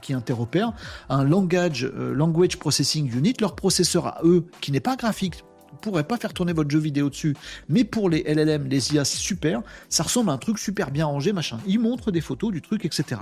qui 0.00 0.12
interopèrent. 0.12 0.72
Un 1.08 1.22
langage, 1.22 1.84
euh, 1.84 2.12
language 2.12 2.58
processing 2.58 3.16
unit, 3.16 3.34
leur 3.40 3.54
processeur 3.54 4.08
à 4.08 4.20
eux, 4.24 4.44
qui 4.60 4.72
n'est 4.72 4.80
pas 4.80 4.96
graphique, 4.96 5.44
pourrait 5.80 6.04
pas 6.04 6.16
faire 6.16 6.32
tourner 6.32 6.52
votre 6.52 6.70
jeu 6.70 6.78
vidéo 6.78 7.10
dessus, 7.10 7.36
mais 7.68 7.84
pour 7.84 8.08
les 8.08 8.22
LLM, 8.22 8.68
les 8.68 8.94
IA, 8.94 9.04
c'est 9.04 9.18
super, 9.18 9.62
ça 9.88 10.02
ressemble 10.02 10.30
à 10.30 10.32
un 10.32 10.38
truc 10.38 10.58
super 10.58 10.90
bien 10.90 11.06
rangé, 11.06 11.32
machin. 11.32 11.58
Ils 11.66 11.78
montrent 11.78 12.10
des 12.10 12.20
photos 12.20 12.52
du 12.52 12.62
truc, 12.62 12.84
etc. 12.84 13.20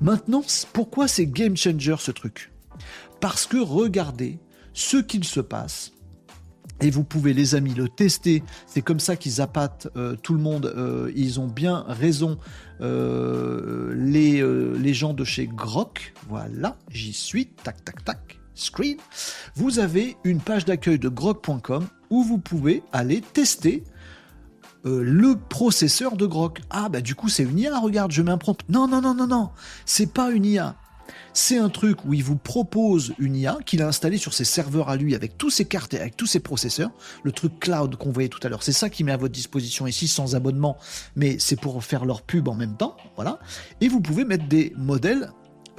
Maintenant, 0.00 0.42
pourquoi 0.72 1.08
c'est 1.08 1.26
game 1.26 1.56
changer 1.56 1.96
ce 1.98 2.10
truc? 2.10 2.50
Parce 3.24 3.46
que 3.46 3.56
regardez 3.56 4.38
ce 4.74 4.98
qu'il 4.98 5.24
se 5.24 5.40
passe 5.40 5.92
et 6.82 6.90
vous 6.90 7.04
pouvez, 7.04 7.32
les 7.32 7.54
amis, 7.54 7.72
le 7.72 7.88
tester. 7.88 8.42
C'est 8.66 8.82
comme 8.82 9.00
ça 9.00 9.16
qu'ils 9.16 9.40
appâtent 9.40 9.88
euh, 9.96 10.14
tout 10.14 10.34
le 10.34 10.40
monde. 10.40 10.70
Euh, 10.76 11.10
ils 11.16 11.40
ont 11.40 11.46
bien 11.46 11.86
raison, 11.88 12.36
euh, 12.82 13.94
les, 13.96 14.42
les 14.78 14.92
gens 14.92 15.14
de 15.14 15.24
chez 15.24 15.46
Grok. 15.46 16.12
Voilà, 16.28 16.76
j'y 16.90 17.14
suis. 17.14 17.46
Tac, 17.46 17.82
tac, 17.82 18.04
tac. 18.04 18.38
Screen. 18.54 18.98
Vous 19.54 19.78
avez 19.78 20.18
une 20.24 20.40
page 20.40 20.66
d'accueil 20.66 20.98
de 20.98 21.08
grok.com 21.08 21.86
où 22.10 22.24
vous 22.24 22.36
pouvez 22.36 22.82
aller 22.92 23.22
tester 23.22 23.84
le 24.84 25.36
processeur 25.36 26.18
de 26.18 26.26
Grok. 26.26 26.60
Ah, 26.68 26.90
bah 26.90 27.00
du 27.00 27.14
coup, 27.14 27.30
c'est 27.30 27.44
une 27.44 27.58
IA, 27.58 27.80
regarde, 27.80 28.12
je 28.12 28.20
mets 28.20 28.32
un 28.32 28.36
prompt. 28.36 28.60
Non, 28.68 28.86
non, 28.86 29.00
non, 29.00 29.14
non, 29.14 29.26
non. 29.26 29.48
C'est 29.86 30.12
pas 30.12 30.30
une 30.30 30.44
IA. 30.44 30.76
C'est 31.32 31.58
un 31.58 31.68
truc 31.68 32.04
où 32.04 32.14
il 32.14 32.22
vous 32.22 32.36
propose 32.36 33.14
une 33.18 33.36
IA 33.36 33.58
qu'il 33.66 33.82
a 33.82 33.88
installée 33.88 34.18
sur 34.18 34.34
ses 34.34 34.44
serveurs 34.44 34.88
à 34.88 34.96
lui 34.96 35.14
avec 35.14 35.36
tous 35.36 35.50
ses 35.50 35.64
cartes 35.64 35.94
et 35.94 36.00
avec 36.00 36.16
tous 36.16 36.26
ses 36.26 36.40
processeurs, 36.40 36.90
le 37.22 37.32
truc 37.32 37.58
cloud 37.58 37.96
qu'on 37.96 38.12
voyait 38.12 38.28
tout 38.28 38.40
à 38.42 38.48
l'heure. 38.48 38.62
C'est 38.62 38.72
ça 38.72 38.90
qui 38.90 39.04
met 39.04 39.12
à 39.12 39.16
votre 39.16 39.32
disposition 39.32 39.86
ici 39.86 40.08
sans 40.08 40.34
abonnement, 40.34 40.76
mais 41.16 41.38
c'est 41.38 41.60
pour 41.60 41.82
faire 41.82 42.04
leur 42.04 42.22
pub 42.22 42.48
en 42.48 42.54
même 42.54 42.76
temps, 42.76 42.96
voilà. 43.16 43.38
Et 43.80 43.88
vous 43.88 44.00
pouvez 44.00 44.24
mettre 44.24 44.46
des 44.48 44.72
modèles 44.76 45.30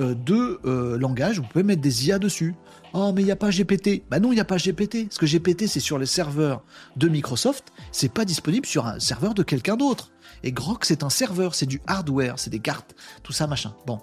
euh, 0.01 0.13
de 0.13 0.59
euh, 0.65 0.97
langage, 0.97 1.39
vous 1.39 1.47
pouvez 1.47 1.63
mettre 1.63 1.81
des 1.81 2.07
IA 2.07 2.19
dessus. 2.19 2.53
Oh, 2.93 3.11
mais 3.13 3.21
il 3.21 3.25
n'y 3.25 3.31
a 3.31 3.37
pas 3.37 3.49
GPT. 3.49 4.03
Bah 4.09 4.19
non, 4.19 4.31
il 4.31 4.35
n'y 4.35 4.41
a 4.41 4.45
pas 4.45 4.57
GPT. 4.57 5.07
Parce 5.07 5.17
que 5.17 5.25
GPT, 5.25 5.67
c'est 5.67 5.79
sur 5.79 5.97
les 5.97 6.05
serveurs 6.05 6.63
de 6.95 7.07
Microsoft. 7.07 7.65
C'est 7.91 8.11
pas 8.11 8.25
disponible 8.25 8.65
sur 8.65 8.87
un 8.87 8.99
serveur 8.99 9.33
de 9.33 9.43
quelqu'un 9.43 9.75
d'autre. 9.75 10.11
Et 10.43 10.51
Grok, 10.51 10.85
c'est 10.85 11.03
un 11.03 11.09
serveur, 11.09 11.55
c'est 11.55 11.65
du 11.65 11.81
hardware, 11.87 12.39
c'est 12.39 12.49
des 12.49 12.59
cartes, 12.59 12.95
tout 13.23 13.33
ça, 13.33 13.47
machin. 13.47 13.75
Bon. 13.85 13.99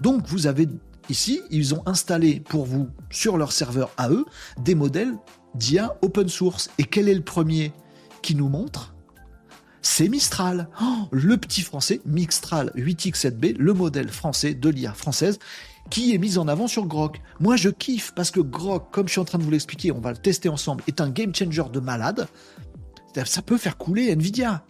Donc, 0.00 0.26
vous 0.26 0.46
avez 0.46 0.68
ici, 1.08 1.40
ils 1.50 1.74
ont 1.74 1.82
installé 1.86 2.40
pour 2.40 2.64
vous, 2.64 2.88
sur 3.10 3.36
leur 3.36 3.52
serveur 3.52 3.90
à 3.96 4.10
eux, 4.10 4.24
des 4.58 4.74
modèles 4.74 5.14
d'IA 5.54 5.96
open 6.02 6.28
source. 6.28 6.70
Et 6.78 6.84
quel 6.84 7.08
est 7.08 7.14
le 7.14 7.22
premier 7.22 7.72
qui 8.22 8.34
nous 8.34 8.48
montre? 8.48 8.94
C'est 9.82 10.08
Mistral. 10.08 10.68
Oh, 10.80 11.08
le 11.12 11.36
petit 11.36 11.60
français, 11.60 12.00
Mistral 12.06 12.72
8X7B, 12.74 13.56
le 13.58 13.74
modèle 13.74 14.08
français 14.08 14.54
de 14.54 14.68
l'IA 14.70 14.94
française 14.94 15.38
qui 15.90 16.14
est 16.14 16.18
mis 16.18 16.38
en 16.38 16.48
avant 16.48 16.66
sur 16.66 16.86
Grok. 16.86 17.20
Moi, 17.40 17.56
je 17.56 17.68
kiffe 17.68 18.12
parce 18.14 18.30
que 18.30 18.40
Grok, 18.40 18.90
comme 18.90 19.06
je 19.06 19.12
suis 19.12 19.20
en 19.20 19.24
train 19.24 19.38
de 19.38 19.42
vous 19.42 19.50
l'expliquer, 19.50 19.92
on 19.92 20.00
va 20.00 20.12
le 20.12 20.16
tester 20.16 20.48
ensemble, 20.48 20.82
est 20.86 21.00
un 21.00 21.10
game 21.10 21.34
changer 21.34 21.64
de 21.72 21.80
malade. 21.80 22.26
Ça 23.24 23.42
peut 23.42 23.58
faire 23.58 23.76
couler 23.76 24.10
Nvidia. 24.10 24.64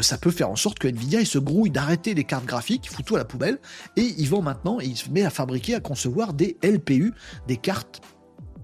Ça 0.00 0.18
peut 0.18 0.30
faire 0.30 0.50
en 0.50 0.56
sorte 0.56 0.78
que 0.78 0.88
Nvidia 0.88 1.20
il 1.20 1.26
se 1.26 1.38
grouille 1.38 1.70
d'arrêter 1.70 2.14
les 2.14 2.24
cartes 2.24 2.44
graphiques, 2.44 2.90
fout 2.90 3.04
tout 3.04 3.14
à 3.14 3.18
la 3.18 3.24
poubelle, 3.24 3.58
et 3.96 4.14
il 4.18 4.28
vend 4.28 4.42
maintenant, 4.42 4.78
il 4.78 4.96
se 4.96 5.08
met 5.10 5.24
à 5.24 5.30
fabriquer, 5.30 5.74
à 5.74 5.80
concevoir 5.80 6.34
des 6.34 6.58
LPU, 6.62 7.14
des 7.46 7.56
cartes 7.56 8.02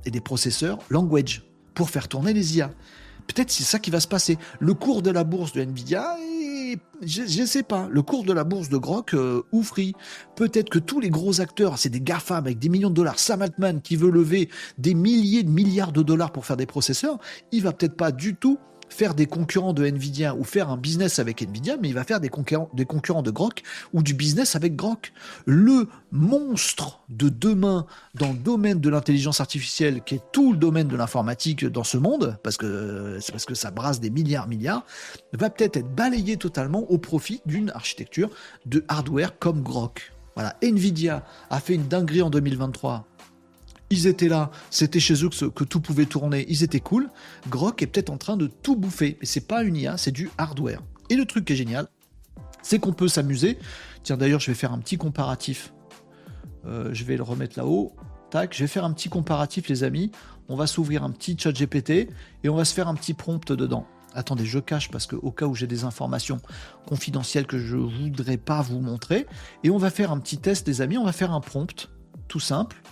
et 0.04 0.10
des 0.10 0.20
processeurs 0.20 0.78
language 0.90 1.42
pour 1.74 1.90
faire 1.90 2.08
tourner 2.08 2.34
les 2.34 2.58
IA. 2.58 2.70
Peut-être 3.26 3.50
c'est 3.50 3.62
ça 3.62 3.78
qui 3.78 3.90
va 3.90 4.00
se 4.00 4.08
passer. 4.08 4.36
Le 4.60 4.74
cours 4.74 5.00
de 5.00 5.10
la 5.10 5.24
bourse 5.24 5.52
de 5.52 5.62
Nvidia, 5.62 6.16
je 7.02 7.40
ne 7.40 7.46
sais 7.46 7.62
pas. 7.62 7.88
Le 7.90 8.02
cours 8.02 8.24
de 8.24 8.32
la 8.32 8.44
bourse 8.44 8.68
de 8.68 8.76
Grok 8.76 9.14
euh, 9.14 9.42
ou 9.52 9.62
Free. 9.62 9.94
Peut-être 10.36 10.70
que 10.70 10.78
tous 10.78 11.00
les 11.00 11.10
gros 11.10 11.40
acteurs, 11.40 11.78
c'est 11.78 11.88
des 11.88 12.00
GAFAM 12.00 12.44
avec 12.44 12.58
des 12.58 12.68
millions 12.68 12.90
de 12.90 12.94
dollars. 12.94 13.18
Sam 13.18 13.42
Altman 13.42 13.80
qui 13.80 13.96
veut 13.96 14.10
lever 14.10 14.48
des 14.78 14.94
milliers 14.94 15.42
de 15.42 15.50
milliards 15.50 15.92
de 15.92 16.02
dollars 16.02 16.32
pour 16.32 16.46
faire 16.46 16.56
des 16.56 16.66
processeurs, 16.66 17.18
il 17.52 17.62
va 17.62 17.72
peut-être 17.72 17.96
pas 17.96 18.12
du 18.12 18.34
tout 18.34 18.58
faire 18.92 19.14
des 19.14 19.26
concurrents 19.26 19.72
de 19.72 19.84
Nvidia 19.84 20.34
ou 20.34 20.44
faire 20.44 20.70
un 20.70 20.76
business 20.76 21.18
avec 21.18 21.42
Nvidia, 21.42 21.76
mais 21.80 21.88
il 21.88 21.94
va 21.94 22.04
faire 22.04 22.20
des 22.20 22.28
concurrents, 22.28 22.70
des 22.74 22.84
concurrents 22.84 23.22
de 23.22 23.30
Grok 23.30 23.62
ou 23.92 24.02
du 24.02 24.14
business 24.14 24.54
avec 24.56 24.76
Grok. 24.76 25.12
Le 25.46 25.88
monstre 26.10 27.00
de 27.08 27.28
demain 27.28 27.86
dans 28.14 28.32
le 28.32 28.38
domaine 28.38 28.80
de 28.80 28.88
l'intelligence 28.90 29.40
artificielle, 29.40 30.02
qui 30.04 30.16
est 30.16 30.22
tout 30.32 30.52
le 30.52 30.58
domaine 30.58 30.88
de 30.88 30.96
l'informatique 30.96 31.64
dans 31.64 31.84
ce 31.84 31.96
monde, 31.96 32.38
parce 32.42 32.56
que 32.56 33.18
c'est 33.20 33.32
parce 33.32 33.46
que 33.46 33.54
ça 33.54 33.70
brasse 33.70 34.00
des 34.00 34.10
milliards, 34.10 34.48
milliards, 34.48 34.84
va 35.32 35.50
peut-être 35.50 35.76
être 35.76 35.94
balayé 35.94 36.36
totalement 36.36 36.90
au 36.90 36.98
profit 36.98 37.40
d'une 37.46 37.70
architecture 37.70 38.30
de 38.66 38.84
hardware 38.88 39.38
comme 39.38 39.62
Grok. 39.62 40.12
Voilà, 40.34 40.56
Nvidia 40.62 41.24
a 41.50 41.60
fait 41.60 41.74
une 41.74 41.88
dinguerie 41.88 42.22
en 42.22 42.30
2023 42.30 43.06
ils 43.92 44.06
étaient 44.06 44.28
là, 44.28 44.50
c'était 44.70 45.00
chez 45.00 45.24
eux 45.24 45.28
que, 45.28 45.64
tout 45.64 45.80
pouvait 45.80 46.06
tourner, 46.06 46.46
ils 46.48 46.62
étaient 46.62 46.80
cool. 46.80 47.10
Grok 47.48 47.82
est 47.82 47.86
peut-être 47.86 48.10
en 48.10 48.16
train 48.16 48.36
de 48.36 48.46
tout 48.46 48.74
bouffer, 48.74 49.18
mais 49.20 49.26
c'est 49.26 49.46
pas 49.46 49.62
une 49.62 49.76
IA, 49.76 49.96
c'est 49.96 50.10
du 50.10 50.30
hardware. 50.38 50.80
Et 51.10 51.16
le 51.16 51.26
truc 51.26 51.44
qui 51.44 51.52
est 51.52 51.56
génial, 51.56 51.88
c'est 52.62 52.78
qu'on 52.78 52.92
peut 52.92 53.08
s'amuser. 53.08 53.58
Tiens, 54.02 54.16
d'ailleurs, 54.16 54.40
je 54.40 54.50
vais 54.50 54.56
faire 54.56 54.72
un 54.72 54.78
petit 54.78 54.96
comparatif. 54.96 55.72
Euh, 56.66 56.90
je 56.92 57.04
vais 57.04 57.16
le 57.16 57.22
remettre 57.22 57.58
là-haut. 57.58 57.94
Tac, 58.30 58.54
je 58.54 58.60
vais 58.60 58.68
faire 58.68 58.84
un 58.84 58.92
petit 58.92 59.10
comparatif, 59.10 59.68
les 59.68 59.84
amis. 59.84 60.10
On 60.48 60.56
va 60.56 60.66
s'ouvrir 60.66 61.04
un 61.04 61.10
petit 61.10 61.36
chat 61.38 61.52
GPT 61.52 61.90
et 61.90 62.48
on 62.48 62.54
va 62.54 62.64
se 62.64 62.72
faire 62.72 62.88
un 62.88 62.94
petit 62.94 63.14
prompt 63.14 63.52
dedans. 63.52 63.86
Attendez, 64.14 64.44
je 64.44 64.58
cache 64.58 64.90
parce 64.90 65.06
que 65.06 65.16
au 65.16 65.30
cas 65.30 65.46
où 65.46 65.54
j'ai 65.54 65.66
des 65.66 65.84
informations 65.84 66.40
confidentielles 66.86 67.46
que 67.46 67.58
je 67.58 67.76
voudrais 67.76 68.36
pas 68.36 68.60
vous 68.60 68.80
montrer, 68.80 69.26
et 69.64 69.70
on 69.70 69.78
va 69.78 69.90
faire 69.90 70.12
un 70.12 70.18
petit 70.18 70.38
test, 70.38 70.66
les 70.68 70.80
amis. 70.80 70.98
On 70.98 71.04
va 71.04 71.12
faire 71.12 71.32
un 71.32 71.40
prompt, 71.40 71.90
tout 72.28 72.40
simple. 72.40 72.82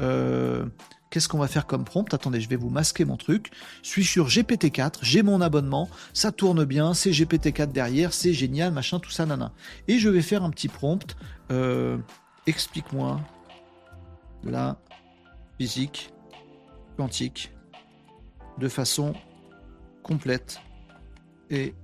Euh, 0.00 0.66
qu'est-ce 1.10 1.28
qu'on 1.28 1.38
va 1.38 1.48
faire 1.48 1.66
comme 1.66 1.84
prompt 1.84 2.12
Attendez, 2.12 2.40
je 2.40 2.48
vais 2.48 2.56
vous 2.56 2.70
masquer 2.70 3.04
mon 3.04 3.16
truc. 3.16 3.50
Je 3.82 3.88
suis 3.88 4.04
sur 4.04 4.28
GPT-4, 4.28 4.98
j'ai 5.02 5.22
mon 5.22 5.40
abonnement, 5.40 5.88
ça 6.12 6.32
tourne 6.32 6.64
bien, 6.64 6.94
c'est 6.94 7.10
GPT-4 7.10 7.72
derrière, 7.72 8.12
c'est 8.12 8.32
génial, 8.32 8.72
machin, 8.72 8.98
tout 8.98 9.10
ça, 9.10 9.26
nana. 9.26 9.52
Et 9.88 9.98
je 9.98 10.08
vais 10.08 10.22
faire 10.22 10.42
un 10.42 10.50
petit 10.50 10.68
prompt. 10.68 11.16
Euh, 11.50 11.98
explique-moi 12.46 13.20
la 14.44 14.78
physique 15.58 16.12
quantique 16.96 17.52
de 18.58 18.68
façon 18.68 19.14
complète 20.02 20.60
et, 21.50 21.74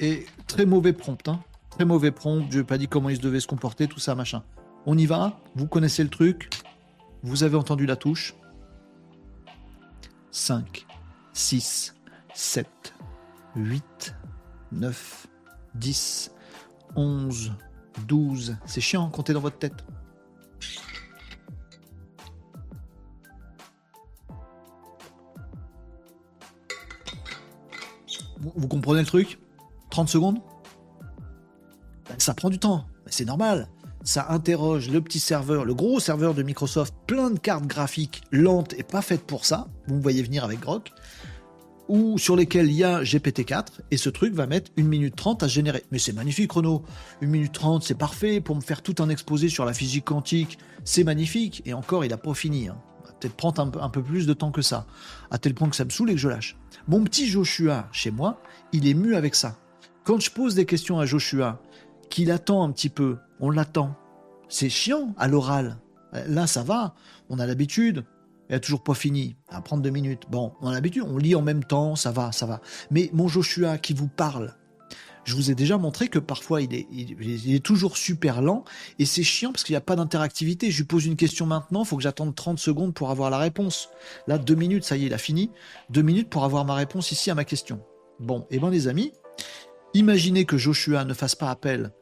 et 0.00 0.26
très 0.46 0.66
mauvais 0.66 0.92
prompt. 0.92 1.28
Hein. 1.28 1.40
Très 1.70 1.84
mauvais 1.84 2.10
prompt, 2.10 2.46
je 2.50 2.58
n'ai 2.58 2.64
pas 2.64 2.78
dit 2.78 2.88
comment 2.88 3.08
il 3.08 3.16
se 3.16 3.22
devait 3.22 3.40
se 3.40 3.46
comporter, 3.46 3.86
tout 3.86 4.00
ça, 4.00 4.14
machin. 4.14 4.42
On 4.86 4.96
y 4.96 5.06
va? 5.06 5.40
Vous 5.54 5.66
connaissez 5.66 6.02
le 6.02 6.08
truc? 6.08 6.48
Vous 7.22 7.42
avez 7.42 7.56
entendu 7.56 7.86
la 7.86 7.96
touche? 7.96 8.34
5, 10.30 10.86
6, 11.32 11.94
7, 12.34 12.94
8, 13.56 14.14
9, 14.72 15.26
10, 15.74 16.32
11, 16.96 17.52
12. 18.06 18.56
C'est 18.64 18.80
chiant, 18.80 19.08
comptez 19.10 19.32
dans 19.32 19.40
votre 19.40 19.58
tête. 19.58 19.84
Vous, 28.40 28.68
comprenez 28.68 29.00
le 29.00 29.06
truc? 29.06 29.40
30 29.90 30.08
secondes? 30.08 30.38
Ben, 32.08 32.18
Ça 32.18 32.34
prend 32.34 32.50
du 32.50 32.58
temps, 32.58 32.86
c'est 33.06 33.24
normal 33.24 33.68
ça 34.04 34.26
interroge 34.30 34.88
le 34.90 35.00
petit 35.00 35.20
serveur, 35.20 35.64
le 35.64 35.74
gros 35.74 36.00
serveur 36.00 36.34
de 36.34 36.42
Microsoft, 36.42 36.94
plein 37.06 37.30
de 37.30 37.38
cartes 37.38 37.66
graphiques 37.66 38.22
lentes 38.30 38.74
et 38.78 38.82
pas 38.82 39.02
faites 39.02 39.26
pour 39.26 39.44
ça, 39.44 39.68
vous 39.86 39.96
me 39.96 40.02
voyez 40.02 40.22
venir 40.22 40.44
avec 40.44 40.60
Grok, 40.60 40.92
ou 41.88 42.18
sur 42.18 42.36
lesquelles 42.36 42.66
il 42.66 42.74
y 42.74 42.84
a 42.84 43.02
GPT-4, 43.02 43.66
et 43.90 43.96
ce 43.96 44.10
truc 44.10 44.34
va 44.34 44.46
mettre 44.46 44.70
1 44.78 44.82
minute 44.82 45.16
30 45.16 45.42
à 45.42 45.48
générer. 45.48 45.84
Mais 45.90 45.98
c'est 45.98 46.12
magnifique, 46.12 46.52
Renaud. 46.52 46.82
1 47.22 47.26
minute 47.26 47.52
30, 47.52 47.82
c'est 47.82 47.96
parfait 47.96 48.40
pour 48.40 48.56
me 48.56 48.60
faire 48.60 48.82
tout 48.82 48.96
un 48.98 49.08
exposé 49.08 49.48
sur 49.48 49.64
la 49.64 49.72
physique 49.72 50.04
quantique. 50.04 50.58
C'est 50.84 51.04
magnifique. 51.04 51.62
Et 51.64 51.72
encore, 51.72 52.04
il 52.04 52.10
n'a 52.10 52.18
pas 52.18 52.34
fini. 52.34 52.68
Hein. 52.68 52.76
Peut-être 53.20 53.34
prendre 53.34 53.62
un, 53.62 53.82
un, 53.82 53.88
peu 53.88 54.02
plus 54.02 54.26
de 54.26 54.34
temps 54.34 54.50
que 54.50 54.62
ça. 54.62 54.86
À 55.30 55.38
tel 55.38 55.54
point 55.54 55.70
que 55.70 55.76
ça 55.76 55.86
me 55.86 55.90
saoule 55.90 56.10
et 56.10 56.14
que 56.14 56.20
je 56.20 56.28
lâche. 56.28 56.56
Mon 56.88 57.02
petit 57.04 57.26
Joshua, 57.26 57.88
chez 57.90 58.10
moi, 58.10 58.42
il 58.72 58.86
est 58.86 58.94
mu 58.94 59.16
avec 59.16 59.34
ça. 59.34 59.56
Quand 60.04 60.20
je 60.20 60.30
pose 60.30 60.54
des 60.54 60.66
questions 60.66 60.98
à 60.98 61.06
Joshua, 61.06 61.60
qu'il 62.08 62.30
attend 62.30 62.62
un 62.62 62.72
petit 62.72 62.88
peu, 62.88 63.18
on 63.40 63.50
l'attend. 63.50 63.94
C'est 64.48 64.68
chiant 64.68 65.14
à 65.18 65.28
l'oral. 65.28 65.78
Là, 66.12 66.46
ça 66.46 66.62
va, 66.62 66.94
on 67.28 67.38
a 67.38 67.46
l'habitude. 67.46 68.04
Il 68.48 68.54
a 68.54 68.60
toujours 68.60 68.82
pas 68.82 68.94
fini, 68.94 69.36
à 69.48 69.60
prendre 69.60 69.82
deux 69.82 69.90
minutes. 69.90 70.22
Bon, 70.30 70.52
on 70.62 70.68
a 70.68 70.72
l'habitude, 70.72 71.02
on 71.06 71.18
lit 71.18 71.34
en 71.34 71.42
même 71.42 71.64
temps, 71.64 71.96
ça 71.96 72.10
va, 72.10 72.32
ça 72.32 72.46
va. 72.46 72.62
Mais 72.90 73.10
mon 73.12 73.28
Joshua 73.28 73.76
qui 73.76 73.92
vous 73.92 74.08
parle, 74.08 74.54
je 75.24 75.34
vous 75.34 75.50
ai 75.50 75.54
déjà 75.54 75.76
montré 75.76 76.08
que 76.08 76.18
parfois 76.18 76.62
il 76.62 76.74
est, 76.74 76.86
il, 76.90 77.54
est 77.54 77.62
toujours 77.62 77.98
super 77.98 78.40
lent 78.40 78.64
et 78.98 79.04
c'est 79.04 79.22
chiant 79.22 79.52
parce 79.52 79.62
qu'il 79.62 79.74
n'y 79.74 79.78
a 79.78 79.82
pas 79.82 79.96
d'interactivité. 79.96 80.70
Je 80.70 80.78
lui 80.78 80.86
pose 80.86 81.04
une 81.04 81.16
question 81.16 81.44
maintenant, 81.44 81.82
il 81.82 81.86
faut 81.86 81.98
que 81.98 82.02
j'attende 82.02 82.34
30 82.34 82.58
secondes 82.58 82.94
pour 82.94 83.10
avoir 83.10 83.28
la 83.28 83.36
réponse. 83.36 83.90
Là, 84.26 84.38
deux 84.38 84.54
minutes, 84.54 84.84
ça 84.84 84.96
y 84.96 85.02
est, 85.02 85.06
il 85.08 85.14
a 85.14 85.18
fini. 85.18 85.50
Deux 85.90 86.00
minutes 86.00 86.30
pour 86.30 86.44
avoir 86.44 86.64
ma 86.64 86.74
réponse 86.74 87.12
ici 87.12 87.30
à 87.30 87.34
ma 87.34 87.44
question. 87.44 87.82
Bon, 88.18 88.46
et 88.50 88.56
eh 88.56 88.58
ben 88.58 88.70
les 88.70 88.88
amis, 88.88 89.12
imaginez 89.94 90.44
que 90.44 90.58
Joshua 90.58 91.04
ne 91.04 91.14
fasse 91.14 91.34
pas 91.34 91.50
appel 91.50 91.92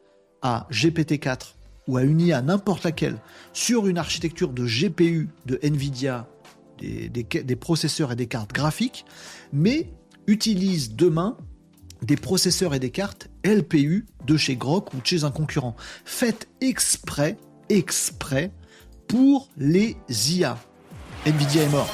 à 0.43 0.67
GPT-4 0.71 1.55
ou 1.89 1.97
à 1.97 2.03
une 2.03 2.21
IA 2.21 2.43
n'importe 2.43 2.85
laquelle 2.85 3.19
sur 3.53 3.87
une 3.87 3.99
architecture 3.99 4.53
de 4.53 4.67
GPU 4.67 5.29
de 5.47 5.59
Nvidia, 5.63 6.27
des, 6.79 7.57
processeurs 7.57 8.13
et 8.13 8.17
des 8.17 8.27
cartes 8.27 8.53
graphiques, 8.53 9.05
mais 9.53 9.89
utilise 10.27 10.95
demain 10.95 11.37
des 12.03 12.17
processeurs 12.17 12.75
et 12.75 12.79
des 12.79 12.91
cartes 12.91 13.29
LPU 13.45 14.07
de 14.27 14.37
chez 14.37 14.57
Grok 14.57 14.93
ou 14.95 15.01
de 15.01 15.07
chez 15.07 15.25
un 15.25 15.31
concurrent. 15.31 15.77
Faites 16.05 16.49
exprès, 16.61 17.39
exprès 17.69 18.53
pour 19.09 19.49
les 19.57 19.97
IA. 20.11 20.59
Nvidia 21.25 21.63
est 21.63 21.71
mort. 21.71 21.89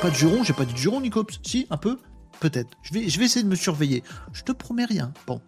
Pas 0.00 0.10
de 0.10 0.14
juron, 0.14 0.44
j'ai 0.44 0.52
pas 0.52 0.64
dit 0.64 0.72
de 0.72 0.78
juron, 0.78 1.00
Nicops. 1.00 1.40
Si, 1.42 1.66
un 1.70 1.76
peu 1.76 1.98
Peut-être. 2.40 2.70
Je 2.82 2.94
vais, 2.94 3.04
essayer 3.04 3.42
de 3.42 3.48
me 3.48 3.54
surveiller. 3.54 4.02
Je 4.32 4.42
te 4.42 4.52
promets 4.52 4.86
rien. 4.86 5.12
Bon. 5.26 5.40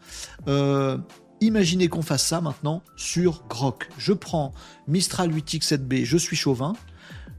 Euh, 0.47 0.99
Imaginez 1.43 1.89
qu'on 1.89 2.03
fasse 2.03 2.25
ça 2.25 2.41
maintenant 2.41 2.85
sur 2.95 3.43
Grok. 3.49 3.89
Je 3.99 4.13
prends 4.13 4.53
Mistral 4.87 5.33
8X7B, 5.33 6.05
je 6.05 6.17
suis 6.17 6.37
chauvin. 6.37 6.75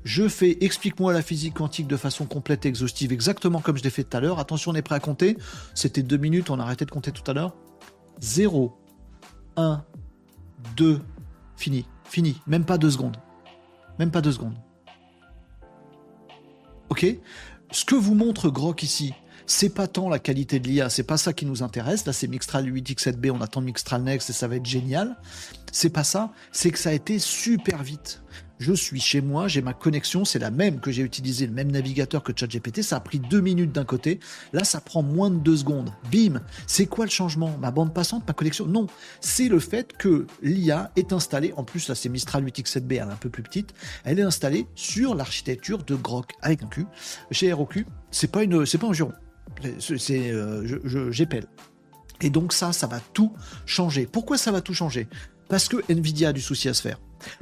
Je 0.04 0.28
fais 0.28 0.58
explique-moi 0.60 1.14
la 1.14 1.22
physique 1.22 1.54
quantique 1.54 1.88
de 1.88 1.96
façon 1.96 2.26
complète 2.26 2.66
et 2.66 2.68
exhaustive, 2.68 3.14
exactement 3.14 3.62
comme 3.62 3.78
je 3.78 3.84
l'ai 3.84 3.90
fait 3.90 4.04
tout 4.04 4.18
à 4.18 4.20
l'heure. 4.20 4.40
Attention, 4.40 4.72
on 4.72 4.76
est 4.76 4.82
prêt 4.82 4.96
à 4.96 5.00
compter. 5.00 5.38
C'était 5.74 6.04
deux 6.04 6.18
minutes, 6.18 6.50
on 6.50 6.60
a 6.60 6.64
arrêté 6.64 6.84
de 6.84 6.92
compter 6.92 7.14
tout 7.14 7.24
à 7.32 7.34
l'heure. 7.34 7.56
0, 8.20 8.78
1, 9.56 9.86
2, 10.76 11.00
fini, 11.56 11.86
fini. 12.04 12.42
Même 12.46 12.66
pas 12.66 12.78
deux 12.78 12.92
secondes. 12.92 13.16
Même 14.00 14.12
pas 14.12 14.20
deux 14.20 14.34
secondes. 14.34 14.58
Ok? 16.90 17.06
Ce 17.72 17.86
que 17.86 17.96
vous 17.96 18.16
montre 18.16 18.50
Grok 18.50 18.84
ici, 18.84 19.14
c'est 19.46 19.70
pas 19.70 19.88
tant 19.88 20.10
la 20.10 20.20
qualité 20.20 20.60
de 20.60 20.68
l'IA, 20.68 20.90
c'est 20.90 21.04
pas 21.04 21.18
ça 21.18 21.34
qui 21.34 21.46
nous 21.46 21.64
intéresse. 21.64 22.06
Là, 22.06 22.14
c'est 22.14 22.28
Mixtral 22.28 22.70
8x7b, 22.70 23.32
on 23.32 23.42
attend 23.42 23.62
Mixtral 23.62 24.04
Next 24.04 24.30
et 24.30 24.34
ça 24.34 24.48
va 24.48 24.56
être 24.56 24.66
génial. 24.66 25.18
C'est 25.72 25.90
pas 25.90 26.04
ça, 26.04 26.32
c'est 26.52 26.72
que 26.72 26.80
ça 26.80 26.90
a 26.90 26.94
été 26.94 27.20
super 27.20 27.84
vite. 27.84 28.22
Je 28.60 28.72
suis 28.72 29.02
chez 29.02 29.20
moi, 29.20 29.48
j'ai 29.48 29.62
ma 29.62 29.74
connexion, 29.74 30.24
c'est 30.24 30.40
la 30.40 30.52
même 30.52 30.80
que 30.80 30.92
j'ai 30.92 31.02
utilisé, 31.02 31.48
le 31.48 31.52
même 31.52 31.72
navigateur 31.72 32.24
que 32.24 32.32
ChatGPT. 32.34 32.82
Ça 32.82 32.98
a 32.98 33.00
pris 33.00 33.20
deux 33.20 33.42
minutes 33.42 33.74
d'un 33.74 33.84
côté. 33.84 34.20
Là, 34.54 34.64
ça 34.64 34.80
prend 34.80 35.04
moins 35.04 35.30
de 35.30 35.36
deux 35.36 35.58
secondes. 35.58 35.92
Bim 36.12 36.40
C'est 36.68 36.86
quoi 36.86 37.04
le 37.04 37.12
changement? 37.12 37.58
Ma 37.60 37.72
bande 37.72 37.94
passante, 37.94 38.26
ma 38.26 38.34
connexion? 38.34 38.66
Non, 38.66 38.88
c'est 39.20 39.50
le 39.50 39.60
fait 39.60 39.98
que 39.98 40.28
l'IA 40.42 40.92
est 40.96 41.12
installée. 41.12 41.54
En 41.58 41.64
plus, 41.64 41.90
là, 41.90 41.96
c'est 41.96 42.08
Mistral 42.08 42.46
8X7B, 42.46 42.92
elle 42.92 42.98
est 43.00 43.02
un 43.02 43.16
peu 43.16 43.30
plus 43.30 43.44
petite. 43.44 43.74
Elle 44.06 44.20
est 44.20 44.24
installée 44.24 44.68
sur 44.76 45.16
l'architecture 45.16 45.84
de 45.84 45.96
Grok 45.96 46.32
avec 46.42 46.64
un 46.64 46.68
Q. 46.68 46.86
Chez 47.32 47.52
ROQ, 47.52 47.86
c'est 48.12 48.32
pas 48.32 48.44
une, 48.44 48.66
c'est 48.66 48.78
pas 48.78 48.88
un 48.88 48.94
juron 48.94 49.14
c'est, 49.80 50.32
euh. 50.32 50.82
Et 52.22 52.30
donc 52.30 52.54
ça, 52.54 52.74
ça 52.74 52.88
va 52.88 53.00
tout 53.00 53.34
changer. 53.66 54.08
Pourquoi 54.12 54.38
ça 54.38 54.52
va 54.52 54.62
tout 54.62 54.74
changer? 54.74 55.08
Parce 55.50 55.68
que 55.68 55.78
Nvidia 55.92 56.30
a 56.30 56.34
du 56.34 56.42
souci 56.42 56.70
à 56.70 56.74
se 56.74 56.82
faire. 56.82 57.00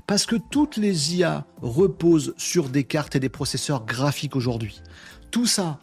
Parce 0.07 0.25
que 0.25 0.35
toutes 0.51 0.77
les 0.77 1.15
IA 1.15 1.45
reposent 1.61 2.33
sur 2.37 2.69
des 2.69 2.83
cartes 2.83 3.15
et 3.15 3.19
des 3.19 3.29
processeurs 3.29 3.85
graphiques 3.85 4.35
aujourd'hui. 4.35 4.81
Tout 5.31 5.45
ça, 5.45 5.79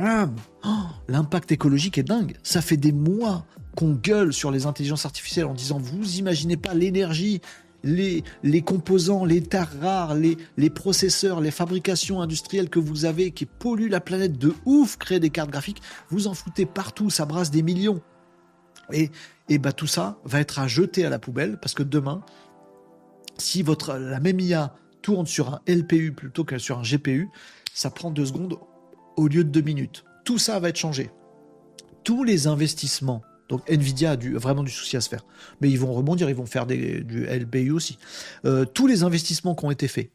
oh, 0.00 0.66
l'impact 1.08 1.52
écologique 1.52 1.98
est 1.98 2.02
dingue. 2.02 2.36
Ça 2.42 2.62
fait 2.62 2.76
des 2.76 2.92
mois 2.92 3.46
qu'on 3.76 3.92
gueule 3.92 4.32
sur 4.32 4.50
les 4.50 4.66
intelligences 4.66 5.06
artificielles 5.06 5.46
en 5.46 5.54
disant 5.54 5.78
vous 5.78 6.16
imaginez 6.16 6.56
pas 6.56 6.74
l'énergie, 6.74 7.40
les, 7.84 8.62
composants, 8.62 9.24
les 9.24 9.42
terres 9.42 9.80
rares, 9.80 10.14
les, 10.14 10.70
processeurs, 10.70 11.40
les 11.40 11.50
fabrications 11.50 12.20
industrielles 12.20 12.70
que 12.70 12.78
vous 12.78 13.04
avez 13.04 13.30
qui 13.30 13.46
polluent 13.46 13.88
la 13.88 14.00
planète 14.00 14.38
de 14.38 14.54
ouf, 14.64 14.96
créer 14.96 15.20
des 15.20 15.30
cartes 15.30 15.50
graphiques, 15.50 15.82
vous 16.08 16.26
en 16.26 16.34
foutez 16.34 16.66
partout, 16.66 17.10
ça 17.10 17.24
brasse 17.24 17.50
des 17.50 17.62
millions. 17.62 18.00
Et, 18.92 19.10
et 19.48 19.58
bah, 19.58 19.72
tout 19.72 19.86
ça 19.86 20.18
va 20.24 20.40
être 20.40 20.58
à 20.58 20.66
jeter 20.66 21.04
à 21.04 21.10
la 21.10 21.18
poubelle 21.18 21.58
parce 21.60 21.74
que 21.74 21.82
demain, 21.82 22.22
si 23.38 23.62
votre, 23.62 23.94
la 23.94 24.20
même 24.20 24.40
IA 24.40 24.74
tourne 25.02 25.26
sur 25.26 25.52
un 25.52 25.60
LPU 25.66 26.12
plutôt 26.12 26.44
que 26.44 26.58
sur 26.58 26.78
un 26.78 26.82
GPU, 26.82 27.28
ça 27.74 27.90
prend 27.90 28.10
deux 28.10 28.26
secondes 28.26 28.58
au 29.16 29.28
lieu 29.28 29.44
de 29.44 29.50
deux 29.50 29.62
minutes. 29.62 30.04
Tout 30.24 30.38
ça 30.38 30.60
va 30.60 30.68
être 30.68 30.78
changé. 30.78 31.10
Tous 32.04 32.24
les 32.24 32.46
investissements, 32.46 33.22
donc 33.52 33.68
Nvidia 33.68 34.12
a 34.12 34.16
vraiment 34.16 34.62
du 34.62 34.70
souci 34.70 34.96
à 34.96 35.02
se 35.02 35.10
faire, 35.10 35.26
mais 35.60 35.68
ils 35.68 35.78
vont 35.78 35.92
rebondir, 35.92 36.30
ils 36.30 36.34
vont 36.34 36.46
faire 36.46 36.64
du 36.64 37.26
LPU 37.26 37.70
aussi. 37.70 37.98
Euh, 38.46 38.64
tous 38.64 38.86
les 38.86 39.02
investissements 39.02 39.54
qui 39.54 39.66
ont 39.66 39.70
été 39.70 39.88
faits, 39.88 40.10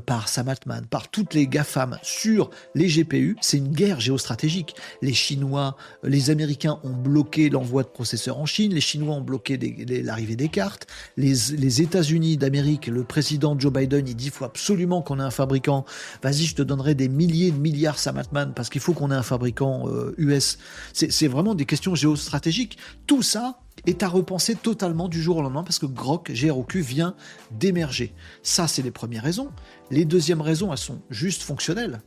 par 0.00 0.28
Sam 0.28 0.48
Altman, 0.48 0.86
par 0.86 1.08
toutes 1.08 1.34
les 1.34 1.46
GAFAM 1.46 1.98
sur 2.02 2.50
les 2.74 2.86
GPU, 2.86 3.36
c'est 3.40 3.58
une 3.58 3.72
guerre 3.72 4.00
géostratégique. 4.00 4.74
Les 5.00 5.14
Chinois, 5.14 5.76
les 6.02 6.30
Américains 6.30 6.78
ont 6.82 6.92
bloqué 6.92 7.50
l'envoi 7.50 7.82
de 7.82 7.88
processeurs 7.88 8.38
en 8.38 8.46
Chine, 8.46 8.74
les 8.74 8.80
Chinois 8.80 9.14
ont 9.14 9.20
bloqué 9.20 9.58
l'arrivée 10.02 10.36
des 10.36 10.48
cartes, 10.48 10.86
les, 11.16 11.82
États-Unis 11.82 12.36
d'Amérique, 12.36 12.86
le 12.86 13.04
président 13.04 13.58
Joe 13.58 13.72
Biden, 13.72 14.06
il 14.06 14.14
dit 14.14 14.30
faut 14.30 14.44
absolument 14.44 15.02
qu'on 15.02 15.18
ait 15.18 15.22
un 15.22 15.30
fabricant. 15.30 15.84
Vas-y, 16.22 16.44
je 16.44 16.54
te 16.54 16.62
donnerai 16.62 16.94
des 16.94 17.08
milliers 17.08 17.50
de 17.50 17.58
milliards, 17.58 17.98
Sam 17.98 18.18
Altman, 18.18 18.52
parce 18.54 18.68
qu'il 18.68 18.80
faut 18.80 18.92
qu'on 18.92 19.10
ait 19.10 19.14
un 19.14 19.22
fabricant 19.22 19.88
US. 20.18 20.58
Euh, 21.02 21.06
c'est 21.08 21.28
vraiment 21.28 21.54
des 21.54 21.64
questions 21.64 21.94
géostratégiques. 21.94 22.78
Tout 23.06 23.22
ça, 23.22 23.61
est 23.86 24.02
à 24.02 24.08
repenser 24.08 24.54
totalement 24.54 25.08
du 25.08 25.20
jour 25.20 25.38
au 25.38 25.42
lendemain 25.42 25.62
parce 25.62 25.78
que 25.78 25.86
Grok, 25.86 26.30
GROQ, 26.32 26.80
vient 26.80 27.14
d'émerger. 27.50 28.14
Ça, 28.42 28.68
c'est 28.68 28.82
les 28.82 28.90
premières 28.90 29.22
raisons. 29.22 29.50
Les 29.90 30.04
deuxièmes 30.04 30.40
raisons, 30.40 30.72
elles 30.72 30.78
sont 30.78 31.02
juste 31.10 31.42
fonctionnelles. 31.42 32.00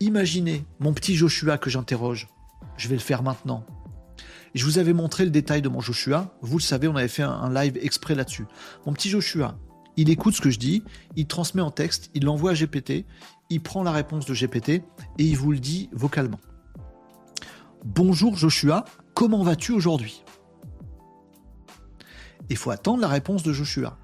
Imaginez 0.00 0.64
mon 0.80 0.92
petit 0.92 1.14
Joshua 1.14 1.58
que 1.58 1.70
j'interroge. 1.70 2.28
Je 2.76 2.88
vais 2.88 2.96
le 2.96 3.00
faire 3.00 3.22
maintenant. 3.22 3.64
Je 4.54 4.64
vous 4.64 4.78
avais 4.78 4.92
montré 4.92 5.24
le 5.24 5.30
détail 5.30 5.62
de 5.62 5.68
mon 5.68 5.80
Joshua. 5.80 6.34
Vous 6.42 6.58
le 6.58 6.62
savez, 6.62 6.88
on 6.88 6.96
avait 6.96 7.08
fait 7.08 7.22
un 7.22 7.52
live 7.52 7.78
exprès 7.80 8.14
là-dessus. 8.14 8.46
Mon 8.84 8.92
petit 8.92 9.08
Joshua, 9.08 9.56
il 9.96 10.10
écoute 10.10 10.34
ce 10.34 10.40
que 10.40 10.50
je 10.50 10.58
dis, 10.58 10.82
il 11.14 11.26
transmet 11.26 11.62
en 11.62 11.70
texte, 11.70 12.10
il 12.14 12.24
l'envoie 12.24 12.52
à 12.52 12.54
GPT, 12.54 13.04
il 13.48 13.60
prend 13.60 13.82
la 13.82 13.92
réponse 13.92 14.26
de 14.26 14.34
GPT 14.34 14.68
et 14.68 14.82
il 15.18 15.36
vous 15.36 15.52
le 15.52 15.58
dit 15.58 15.88
vocalement. 15.92 16.40
Bonjour 17.84 18.36
Joshua, 18.36 18.84
comment 19.14 19.42
vas-tu 19.42 19.72
aujourd'hui? 19.72 20.22
Il 22.50 22.56
faut 22.56 22.70
attendre 22.70 23.00
la 23.00 23.08
réponse 23.08 23.42
de 23.42 23.52
Joshua. 23.52 23.96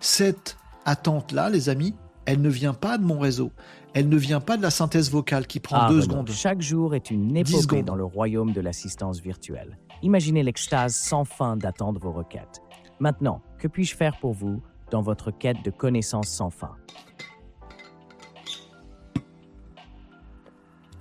Cette 0.00 0.56
attente-là, 0.86 1.50
les 1.50 1.68
amis, 1.68 1.94
elle 2.24 2.40
ne 2.40 2.48
vient 2.48 2.74
pas 2.74 2.98
de 2.98 3.04
mon 3.04 3.18
réseau. 3.18 3.52
Elle 3.92 4.08
ne 4.08 4.16
vient 4.16 4.40
pas 4.40 4.56
de 4.56 4.62
la 4.62 4.70
synthèse 4.70 5.10
vocale 5.10 5.46
qui 5.46 5.60
prend 5.60 5.88
deux 5.88 6.02
secondes. 6.02 6.30
Chaque 6.30 6.62
jour 6.62 6.94
est 6.94 7.10
une 7.10 7.36
épopée 7.36 7.82
dans 7.82 7.96
le 7.96 8.04
royaume 8.04 8.52
de 8.52 8.60
l'assistance 8.60 9.20
virtuelle. 9.20 9.78
Imaginez 10.02 10.42
l'extase 10.42 10.94
sans 10.94 11.24
fin 11.24 11.56
d'attendre 11.56 12.00
vos 12.00 12.12
requêtes. 12.12 12.62
Maintenant, 13.00 13.42
que 13.58 13.68
puis-je 13.68 13.94
faire 13.94 14.18
pour 14.18 14.32
vous 14.32 14.62
dans 14.90 15.02
votre 15.02 15.30
quête 15.30 15.62
de 15.64 15.70
connaissances 15.70 16.28
sans 16.28 16.50
fin? 16.50 16.76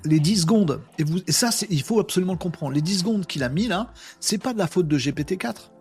Les 0.06 0.20
10 0.20 0.42
secondes, 0.42 0.82
et, 0.98 1.04
vous, 1.04 1.20
et 1.28 1.32
ça, 1.32 1.50
il 1.70 1.84
faut 1.84 2.00
absolument 2.00 2.34
le 2.34 2.40
comprendre, 2.40 2.74
les 2.74 2.82
10 2.82 3.00
secondes 3.00 3.26
qu'il 3.26 3.44
a 3.44 3.50
mis 3.50 3.68
là, 3.68 3.92
c'est 4.20 4.38
pas 4.38 4.54
de 4.54 4.58
la 4.58 4.68
faute 4.68 4.88
de 4.88 4.98
GPT-4 4.98 5.72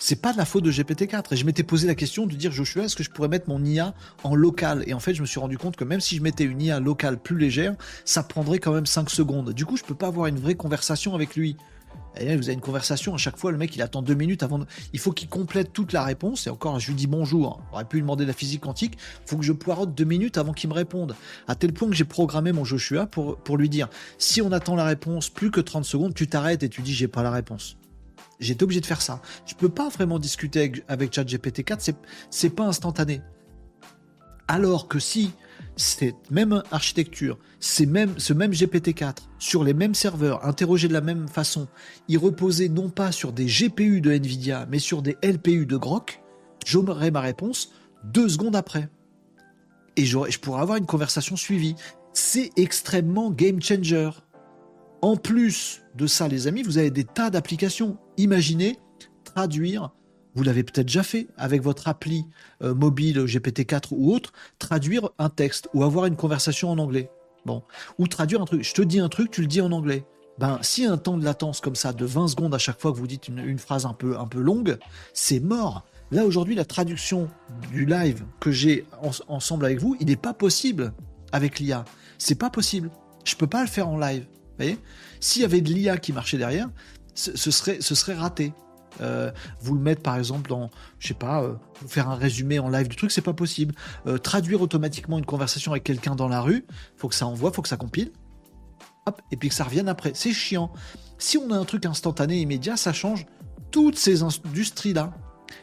c'est 0.00 0.20
pas 0.20 0.32
de 0.32 0.38
la 0.38 0.44
faute 0.44 0.64
de 0.64 0.72
GPT-4. 0.72 1.32
Et 1.32 1.36
je 1.36 1.44
m'étais 1.44 1.62
posé 1.62 1.86
la 1.86 1.94
question 1.94 2.26
de 2.26 2.34
dire, 2.34 2.50
Joshua, 2.50 2.84
est-ce 2.84 2.96
que 2.96 3.04
je 3.04 3.10
pourrais 3.10 3.28
mettre 3.28 3.48
mon 3.48 3.62
IA 3.64 3.94
en 4.24 4.34
local? 4.34 4.82
Et 4.86 4.94
en 4.94 4.98
fait, 4.98 5.14
je 5.14 5.20
me 5.20 5.26
suis 5.26 5.38
rendu 5.38 5.58
compte 5.58 5.76
que 5.76 5.84
même 5.84 6.00
si 6.00 6.16
je 6.16 6.22
mettais 6.22 6.44
une 6.44 6.60
IA 6.60 6.80
locale 6.80 7.18
plus 7.18 7.38
légère, 7.38 7.76
ça 8.04 8.22
prendrait 8.22 8.58
quand 8.58 8.72
même 8.72 8.86
5 8.86 9.10
secondes. 9.10 9.52
Du 9.52 9.66
coup, 9.66 9.76
je 9.76 9.84
peux 9.84 9.94
pas 9.94 10.08
avoir 10.08 10.26
une 10.26 10.38
vraie 10.38 10.54
conversation 10.54 11.14
avec 11.14 11.36
lui. 11.36 11.56
Et 12.18 12.36
vous 12.36 12.44
avez 12.44 12.54
une 12.54 12.60
conversation, 12.60 13.14
à 13.14 13.18
chaque 13.18 13.36
fois, 13.36 13.52
le 13.52 13.58
mec, 13.58 13.76
il 13.76 13.82
attend 13.82 14.02
deux 14.02 14.14
minutes 14.14 14.42
avant. 14.42 14.58
De... 14.58 14.66
Il 14.92 14.98
faut 14.98 15.12
qu'il 15.12 15.28
complète 15.28 15.72
toute 15.72 15.92
la 15.92 16.02
réponse. 16.02 16.46
Et 16.46 16.50
encore, 16.50 16.80
je 16.80 16.88
lui 16.88 16.94
dis 16.94 17.06
bonjour. 17.06 17.60
On 17.70 17.74
aurait 17.74 17.84
pu 17.84 17.96
lui 17.96 18.02
demander 18.02 18.24
de 18.24 18.28
la 18.28 18.34
physique 18.34 18.62
quantique. 18.62 18.94
Il 19.26 19.30
faut 19.30 19.36
que 19.36 19.44
je 19.44 19.52
poirote 19.52 19.94
deux 19.94 20.04
minutes 20.04 20.38
avant 20.38 20.52
qu'il 20.52 20.70
me 20.70 20.74
réponde. 20.74 21.14
À 21.46 21.54
tel 21.54 21.72
point 21.72 21.88
que 21.88 21.94
j'ai 21.94 22.04
programmé 22.04 22.52
mon 22.52 22.64
Joshua 22.64 23.06
pour, 23.06 23.36
pour 23.36 23.58
lui 23.58 23.68
dire 23.68 23.88
si 24.18 24.40
on 24.40 24.50
attend 24.50 24.76
la 24.76 24.84
réponse 24.84 25.28
plus 25.28 25.50
que 25.50 25.60
30 25.60 25.84
secondes, 25.84 26.14
tu 26.14 26.26
t'arrêtes 26.26 26.62
et 26.62 26.68
tu 26.68 26.80
dis 26.82 26.94
j'ai 26.94 27.08
pas 27.08 27.22
la 27.22 27.30
réponse. 27.30 27.76
J'étais 28.40 28.64
obligé 28.64 28.80
de 28.80 28.86
faire 28.86 29.02
ça. 29.02 29.20
Je 29.46 29.54
peux 29.54 29.68
pas 29.68 29.88
vraiment 29.88 30.18
discuter 30.18 30.72
avec, 30.88 31.14
ChatGPT 31.14 31.62
4, 31.62 31.80
c'est, 31.80 31.96
c'est 32.30 32.50
pas 32.50 32.64
instantané. 32.64 33.20
Alors 34.48 34.88
que 34.88 34.98
si 34.98 35.32
cette 35.76 36.30
même 36.30 36.62
architecture, 36.72 37.38
ce 37.60 37.84
même 37.84 38.14
GPT-4, 38.16 39.16
sur 39.38 39.62
les 39.62 39.74
mêmes 39.74 39.94
serveurs, 39.94 40.44
interrogé 40.46 40.88
de 40.88 40.92
la 40.92 41.00
même 41.00 41.28
façon, 41.28 41.68
il 42.08 42.18
reposait 42.18 42.68
non 42.68 42.90
pas 42.90 43.12
sur 43.12 43.32
des 43.32 43.46
GPU 43.46 44.00
de 44.00 44.10
Nvidia, 44.10 44.66
mais 44.70 44.78
sur 44.78 45.02
des 45.02 45.16
LPU 45.22 45.66
de 45.66 45.76
Grok, 45.76 46.22
j'aurais 46.66 47.10
ma 47.10 47.20
réponse 47.20 47.72
deux 48.04 48.28
secondes 48.28 48.56
après. 48.56 48.88
Et 49.96 50.04
je 50.04 50.38
pourrais 50.38 50.62
avoir 50.62 50.78
une 50.78 50.86
conversation 50.86 51.36
suivie. 51.36 51.74
C'est 52.12 52.50
extrêmement 52.56 53.30
game 53.30 53.60
changer. 53.60 54.10
En 55.02 55.16
plus 55.16 55.80
de 55.94 56.06
ça, 56.06 56.28
les 56.28 56.46
amis, 56.46 56.62
vous 56.62 56.76
avez 56.76 56.90
des 56.90 57.04
tas 57.04 57.30
d'applications. 57.30 57.96
Imaginez 58.18 58.78
traduire, 59.24 59.92
vous 60.34 60.42
l'avez 60.42 60.62
peut-être 60.62 60.88
déjà 60.88 61.02
fait 61.02 61.28
avec 61.38 61.62
votre 61.62 61.88
appli 61.88 62.26
euh, 62.62 62.74
mobile 62.74 63.24
GPT-4 63.24 63.88
ou 63.92 64.12
autre, 64.12 64.32
traduire 64.58 65.08
un 65.18 65.30
texte 65.30 65.68
ou 65.72 65.84
avoir 65.84 66.04
une 66.04 66.16
conversation 66.16 66.70
en 66.70 66.78
anglais. 66.78 67.10
Bon, 67.46 67.62
ou 67.98 68.06
traduire 68.08 68.42
un 68.42 68.44
truc. 68.44 68.62
Je 68.62 68.74
te 68.74 68.82
dis 68.82 69.00
un 69.00 69.08
truc, 69.08 69.30
tu 69.30 69.40
le 69.40 69.46
dis 69.46 69.62
en 69.62 69.72
anglais. 69.72 70.04
Ben, 70.38 70.58
si 70.60 70.84
un 70.84 70.98
temps 70.98 71.16
de 71.16 71.24
latence 71.24 71.60
comme 71.60 71.74
ça 71.74 71.94
de 71.94 72.04
20 72.04 72.28
secondes 72.28 72.54
à 72.54 72.58
chaque 72.58 72.78
fois 72.78 72.92
que 72.92 72.98
vous 72.98 73.06
dites 73.06 73.28
une, 73.28 73.58
phrase 73.58 73.86
un 73.86 73.94
peu, 73.94 74.16
longue, 74.34 74.78
c'est 75.14 75.40
mort. 75.40 75.86
Là 76.10 76.26
aujourd'hui, 76.26 76.54
la 76.54 76.66
traduction 76.66 77.28
du 77.72 77.86
live 77.86 78.24
que 78.40 78.50
j'ai 78.50 78.84
ensemble 79.28 79.64
avec 79.64 79.80
vous, 79.80 79.96
il 80.00 80.08
n'est 80.08 80.16
pas 80.16 80.34
possible 80.34 80.92
avec 81.32 81.58
l'IA. 81.58 81.84
C'est 82.18 82.34
pas 82.34 82.50
possible. 82.50 82.90
Je 83.24 83.36
peux 83.36 83.46
pas 83.46 83.62
le 83.62 83.68
faire 83.68 83.88
en 83.88 83.98
live 83.98 84.26
voyez 84.64 84.78
S'il 85.20 85.42
y 85.42 85.44
avait 85.44 85.60
de 85.60 85.72
l'IA 85.72 85.96
qui 85.98 86.12
marchait 86.12 86.38
derrière, 86.38 86.68
ce, 87.14 87.50
serait, 87.50 88.14
raté. 88.14 88.52
Euh, 89.00 89.30
vous 89.60 89.74
le 89.74 89.80
mettre 89.80 90.02
par 90.02 90.16
exemple 90.16 90.50
dans, 90.50 90.68
je 90.98 91.08
sais 91.08 91.14
pas, 91.14 91.42
euh, 91.42 91.54
faire 91.86 92.10
un 92.10 92.16
résumé 92.16 92.58
en 92.58 92.68
live 92.68 92.88
du 92.88 92.96
truc, 92.96 93.10
c'est 93.12 93.22
pas 93.22 93.32
possible. 93.32 93.74
Euh, 94.06 94.18
traduire 94.18 94.60
automatiquement 94.60 95.18
une 95.18 95.24
conversation 95.24 95.72
avec 95.72 95.84
quelqu'un 95.84 96.16
dans 96.16 96.28
la 96.28 96.40
rue, 96.40 96.66
faut 96.96 97.08
que 97.08 97.14
ça 97.14 97.26
envoie, 97.26 97.52
faut 97.52 97.62
que 97.62 97.68
ça 97.68 97.76
compile, 97.76 98.10
hop, 99.06 99.22
et 99.30 99.36
puis 99.36 99.48
que 99.48 99.54
ça 99.54 99.64
revienne 99.64 99.88
après. 99.88 100.12
C'est 100.14 100.32
chiant. 100.32 100.72
Si 101.18 101.38
on 101.38 101.50
a 101.50 101.56
un 101.56 101.64
truc 101.64 101.86
instantané, 101.86 102.40
immédiat, 102.40 102.76
ça 102.76 102.92
change 102.92 103.26
toutes 103.70 103.96
ces 103.96 104.22
industries-là 104.22 105.12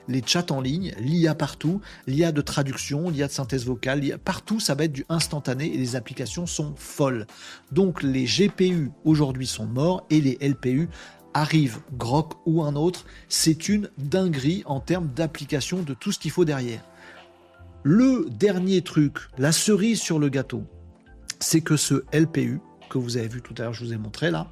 les 0.08 0.24
chats 0.26 0.52
en 0.52 0.62
ligne, 0.62 0.94
l'IA 1.00 1.36
partout, 1.36 1.82
l'IA 2.08 2.32
de 2.32 2.42
traduction, 2.42 3.10
l'IA 3.10 3.28
de 3.28 3.32
synthèse 3.32 3.66
vocale, 3.66 4.18
partout 4.24 4.60
ça 4.60 4.76
va 4.76 4.86
être 4.86 4.94
du 4.94 5.06
instantané 5.10 5.74
et 5.74 5.78
les 5.78 5.96
applications 5.96 6.46
sont 6.46 6.74
folles. 6.76 7.28
Donc 7.72 8.04
les 8.04 8.26
GPU 8.26 8.92
aujourd'hui 9.04 9.48
sont 9.48 9.66
morts 9.66 10.06
et 10.10 10.22
les 10.22 10.38
LPU 10.42 10.90
arrivent, 11.34 11.80
Grok 11.94 12.34
ou 12.46 12.64
un 12.64 12.76
autre, 12.76 13.06
c'est 13.30 13.70
une 13.70 13.90
dinguerie 13.98 14.64
en 14.66 14.80
termes 14.80 15.10
d'application 15.16 15.84
de 15.84 15.94
tout 15.94 16.12
ce 16.12 16.20
qu'il 16.20 16.32
faut 16.32 16.46
derrière. 16.46 16.84
Le 17.84 18.28
dernier 18.30 18.82
truc, 18.82 19.20
la 19.38 19.52
cerise 19.52 20.02
sur 20.02 20.20
le 20.20 20.30
gâteau, 20.30 20.64
c'est 21.40 21.62
que 21.62 21.78
ce 21.78 22.04
LPU 22.12 22.60
que 22.90 22.98
vous 22.98 23.18
avez 23.18 23.28
vu 23.28 23.42
tout 23.42 23.54
à 23.58 23.64
l'heure, 23.64 23.74
je 23.74 23.84
vous 23.84 23.94
ai 23.94 23.98
montré 23.98 24.32
là, 24.32 24.50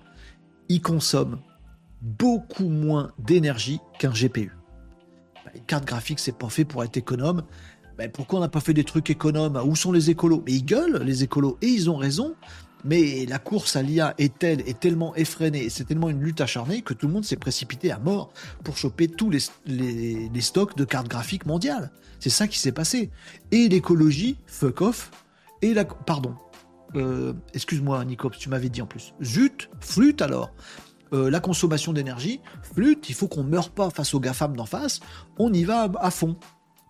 il 0.70 0.82
consomme 0.82 1.40
beaucoup 2.02 2.70
moins 2.70 3.12
d'énergie 3.18 3.80
qu'un 4.00 4.12
GPU 4.12 4.55
une 5.54 5.62
carte 5.62 5.86
graphique, 5.86 6.20
c'est 6.20 6.38
pas 6.38 6.50
fait 6.50 6.66
pour 6.66 6.84
être 6.84 6.98
économe. 6.98 7.44
Pourquoi 8.14 8.40
on 8.40 8.42
n'a 8.42 8.50
pas 8.50 8.60
fait 8.60 8.74
des 8.74 8.84
trucs 8.84 9.10
économes? 9.10 9.62
Où 9.66 9.76
sont 9.76 9.92
les 9.92 10.10
écolos? 10.10 10.44
Mais 10.46 10.54
ils 10.54 10.66
gueulent, 10.66 11.02
les 11.04 11.24
écolos, 11.24 11.58
et 11.62 11.68
ils 11.68 11.90
ont 11.90 11.96
raison. 11.96 12.36
Mais 12.84 13.26
la 13.26 13.40
course 13.40 13.76
à 13.76 13.82
l'IA 13.82 14.14
est 14.20 14.38
telle, 14.38 14.62
est 14.62 14.80
tellement 14.80 15.16
effrénée, 15.16 15.70
c'est 15.70 15.86
tellement 15.86 16.10
une 16.10 16.22
lutte 16.22 16.40
acharnée 16.40 16.84
que 16.84 16.94
tout 16.94 17.08
le 17.08 17.14
monde 17.14 17.26
s'est 17.26 17.36
précipité 17.36 17.92
à 17.92 17.98
mort 17.98 18.32
pour 18.64 18.78
choper 18.78 19.08
tous 19.08 19.32
les, 19.32 20.42
stocks 20.42 20.78
de 20.78 20.86
cartes 20.86 21.08
graphiques 21.08 21.48
mondiales. 21.48 21.90
C'est 22.20 22.30
ça 22.30 22.48
qui 22.48 22.60
s'est 22.60 22.72
passé. 22.72 23.10
Et 23.52 23.70
l'écologie, 23.70 24.38
fuck 24.46 24.82
off. 24.82 25.10
Et 25.64 25.74
la, 25.74 25.84
pardon, 25.84 26.36
euh, 26.96 27.34
excuse-moi 27.56 28.06
Nicops, 28.06 28.38
tu 28.38 28.50
m'avais 28.50 28.70
dit 28.70 28.84
en 28.84 28.86
plus. 28.86 29.16
Zut, 29.24 29.70
flûte 29.80 30.22
alors. 30.22 30.54
Euh, 31.14 31.30
la 31.30 31.40
consommation 31.40 31.94
d'énergie, 31.94 32.42
flûte, 32.62 33.10
il 33.10 33.16
faut 33.16 33.28
qu'on 33.28 33.44
meure 33.44 33.70
pas 33.70 33.90
face 33.90 34.14
aux 34.14 34.20
GAFAM 34.20 34.56
d'en 34.56 34.66
face, 34.66 35.00
on 35.38 35.52
y 35.54 35.64
va 35.64 35.90
à, 36.00 36.12
fond. 36.12 36.36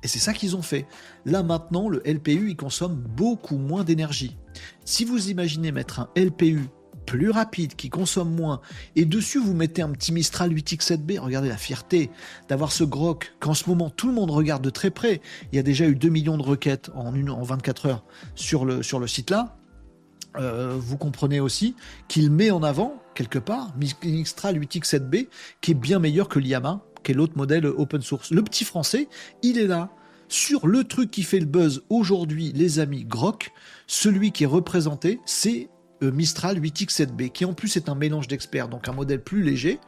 Et 0.03 0.07
c'est 0.07 0.19
ça 0.19 0.33
qu'ils 0.33 0.55
ont 0.55 0.61
fait. 0.61 0.85
Là 1.25 1.43
maintenant, 1.43 1.89
le 1.89 2.01
LPU, 2.05 2.49
il 2.49 2.55
consomme 2.55 2.95
beaucoup 2.95 3.57
moins 3.57 3.83
d'énergie. 3.83 4.37
Si 4.85 5.05
vous 5.05 5.29
imaginez 5.29 5.71
mettre 5.71 5.99
un 5.99 6.09
LPU 6.15 6.61
plus 7.05 7.29
rapide, 7.29 7.75
qui 7.75 7.89
consomme 7.89 8.33
moins, 8.33 8.61
et 8.95 9.05
dessus 9.05 9.39
vous 9.39 9.53
mettez 9.53 9.81
un 9.81 9.91
petit 9.91 10.11
Mistral 10.11 10.51
8X7B, 10.51 11.19
regardez 11.19 11.49
la 11.49 11.57
fierté 11.57 12.09
d'avoir 12.49 12.71
ce 12.71 12.83
grok 12.83 13.33
qu'en 13.39 13.53
ce 13.53 13.69
moment 13.69 13.91
tout 13.91 14.07
le 14.07 14.13
monde 14.13 14.31
regarde 14.31 14.63
de 14.63 14.71
très 14.71 14.89
près. 14.89 15.21
Il 15.51 15.55
y 15.55 15.59
a 15.59 15.63
déjà 15.63 15.85
eu 15.85 15.95
2 15.95 16.09
millions 16.09 16.37
de 16.37 16.43
requêtes 16.43 16.89
en, 16.95 17.13
une, 17.13 17.29
en 17.29 17.43
24 17.43 17.85
heures 17.85 18.05
sur 18.35 18.65
le 18.65 19.07
site 19.07 19.29
là. 19.29 19.57
Euh, 20.39 20.75
vous 20.77 20.97
comprenez 20.97 21.39
aussi 21.39 21.75
qu'il 22.07 22.31
met 22.31 22.51
en 22.51 22.63
avant, 22.63 23.01
quelque 23.13 23.39
part, 23.39 23.73
Mistral 23.77 24.59
8X7B, 24.59 25.27
qui 25.61 25.71
est 25.71 25.75
bien 25.75 25.99
meilleur 25.99 26.27
que 26.27 26.39
l'IAMA, 26.39 26.81
qui 27.03 27.11
est 27.11 27.15
l'autre 27.15 27.37
modèle 27.37 27.65
open 27.65 28.01
source. 28.01 28.31
Le 28.31 28.41
petit 28.41 28.65
français, 28.65 29.07
il 29.43 29.57
est 29.57 29.67
là. 29.67 29.89
Sur 30.27 30.65
le 30.65 30.83
truc 30.83 31.11
qui 31.11 31.21
fait 31.21 31.39
le 31.39 31.45
buzz 31.45 31.83
aujourd'hui, 31.89 32.51
les 32.53 32.79
amis, 32.79 33.05
Grok, 33.05 33.51
celui 33.85 34.31
qui 34.31 34.43
est 34.43 34.47
représenté, 34.47 35.19
c'est 35.25 35.69
euh, 36.01 36.11
Mistral 36.11 36.59
8X7B, 36.59 37.29
qui 37.29 37.45
en 37.45 37.53
plus 37.53 37.77
est 37.77 37.89
un 37.89 37.95
mélange 37.95 38.27
d'experts, 38.27 38.67
donc 38.67 38.89
un 38.89 38.93
modèle 38.93 39.21
plus 39.21 39.43
léger. 39.43 39.79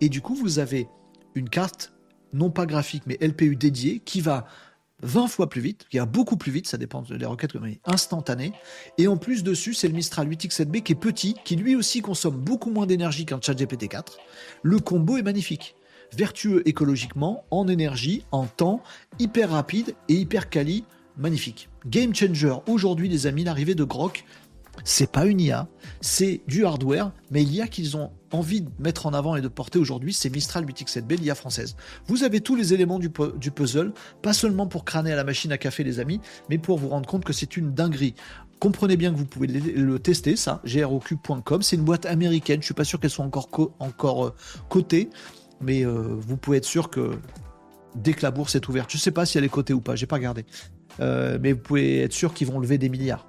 Et 0.00 0.08
du 0.08 0.20
coup, 0.20 0.34
vous 0.34 0.60
avez 0.60 0.88
une 1.34 1.48
carte, 1.48 1.92
non 2.32 2.50
pas 2.50 2.64
graphique, 2.64 3.02
mais 3.06 3.18
LPU 3.20 3.56
dédiée, 3.56 4.00
qui 4.04 4.20
va 4.20 4.46
20 5.02 5.26
fois 5.28 5.48
plus 5.48 5.60
vite, 5.60 5.86
qui 5.90 5.98
va 5.98 6.06
beaucoup 6.06 6.36
plus 6.36 6.52
vite, 6.52 6.68
ça 6.68 6.78
dépend 6.78 7.02
des 7.02 7.26
requêtes 7.26 7.52
comme 7.52 7.68
instantanées. 7.84 8.52
Et 8.98 9.08
en 9.08 9.16
plus 9.16 9.42
dessus, 9.42 9.74
c'est 9.74 9.88
le 9.88 9.94
Mistral 9.94 10.28
8X7B 10.28 10.82
qui 10.82 10.92
est 10.92 10.96
petit, 10.96 11.34
qui 11.44 11.56
lui 11.56 11.74
aussi 11.74 12.00
consomme 12.02 12.36
beaucoup 12.36 12.70
moins 12.70 12.86
d'énergie 12.86 13.26
qu'un 13.26 13.40
ChatGPT 13.40 13.88
4. 13.88 14.18
Le 14.62 14.78
combo 14.78 15.16
est 15.16 15.22
magnifique. 15.22 15.74
Vertueux 16.16 16.66
écologiquement, 16.68 17.44
en 17.50 17.68
énergie, 17.68 18.24
en 18.32 18.46
temps, 18.46 18.82
hyper 19.18 19.50
rapide 19.50 19.94
et 20.08 20.14
hyper 20.14 20.50
quali, 20.50 20.84
magnifique. 21.16 21.68
Game 21.86 22.14
changer 22.14 22.54
aujourd'hui, 22.66 23.08
les 23.08 23.26
amis, 23.26 23.44
l'arrivée 23.44 23.74
de 23.74 23.84
Grok, 23.84 24.24
c'est 24.84 25.10
pas 25.10 25.26
une 25.26 25.40
IA, 25.40 25.68
c'est 26.00 26.40
du 26.46 26.64
hardware, 26.64 27.12
mais 27.30 27.42
l'IA 27.42 27.68
qu'ils 27.68 27.96
ont 27.96 28.10
envie 28.32 28.62
de 28.62 28.70
mettre 28.78 29.06
en 29.06 29.12
avant 29.12 29.36
et 29.36 29.40
de 29.40 29.48
porter 29.48 29.78
aujourd'hui, 29.78 30.12
c'est 30.12 30.30
Mistral 30.30 30.64
8X7B, 30.64 31.20
l'IA 31.20 31.34
française. 31.34 31.76
Vous 32.06 32.24
avez 32.24 32.40
tous 32.40 32.56
les 32.56 32.74
éléments 32.74 32.98
du, 32.98 33.10
puzzle, 33.10 33.92
pas 34.22 34.32
seulement 34.32 34.66
pour 34.66 34.84
crâner 34.84 35.12
à 35.12 35.16
la 35.16 35.24
machine 35.24 35.52
à 35.52 35.58
café, 35.58 35.84
les 35.84 36.00
amis, 36.00 36.20
mais 36.48 36.58
pour 36.58 36.78
vous 36.78 36.88
rendre 36.88 37.06
compte 37.06 37.24
que 37.24 37.32
c'est 37.32 37.56
une 37.56 37.72
dinguerie. 37.74 38.14
Comprenez 38.58 38.96
bien 38.96 39.12
que 39.12 39.16
vous 39.16 39.26
pouvez 39.26 39.48
le 39.48 39.98
tester, 39.98 40.36
ça, 40.36 40.62
groq.com. 40.64 41.62
C'est 41.62 41.76
une 41.76 41.84
boîte 41.84 42.06
américaine, 42.06 42.60
je 42.60 42.66
suis 42.66 42.74
pas 42.74 42.84
sûr 42.84 43.00
qu'elle 43.00 43.10
soit 43.10 43.24
encore, 43.24 44.26
euh, 44.26 44.34
cotée, 44.68 45.10
mais 45.60 45.84
euh, 45.84 46.16
vous 46.18 46.36
pouvez 46.36 46.58
être 46.58 46.64
sûr 46.64 46.88
que 46.88 47.12
dès 47.94 48.14
que 48.14 48.22
la 48.22 48.30
bourse 48.30 48.54
est 48.54 48.68
ouverte, 48.68 48.90
je 48.90 48.98
sais 48.98 49.10
pas 49.10 49.26
si 49.26 49.36
elle 49.36 49.44
est 49.44 49.48
cotée 49.48 49.74
ou 49.74 49.80
pas, 49.80 49.96
j'ai 49.96 50.06
pas 50.06 50.16
regardé, 50.16 50.46
euh, 51.00 51.38
mais 51.40 51.52
vous 51.52 51.60
pouvez 51.60 52.00
être 52.02 52.12
sûr 52.12 52.32
qu'ils 52.32 52.46
vont 52.46 52.58
lever 52.58 52.78
des 52.78 52.88
milliards 52.88 53.26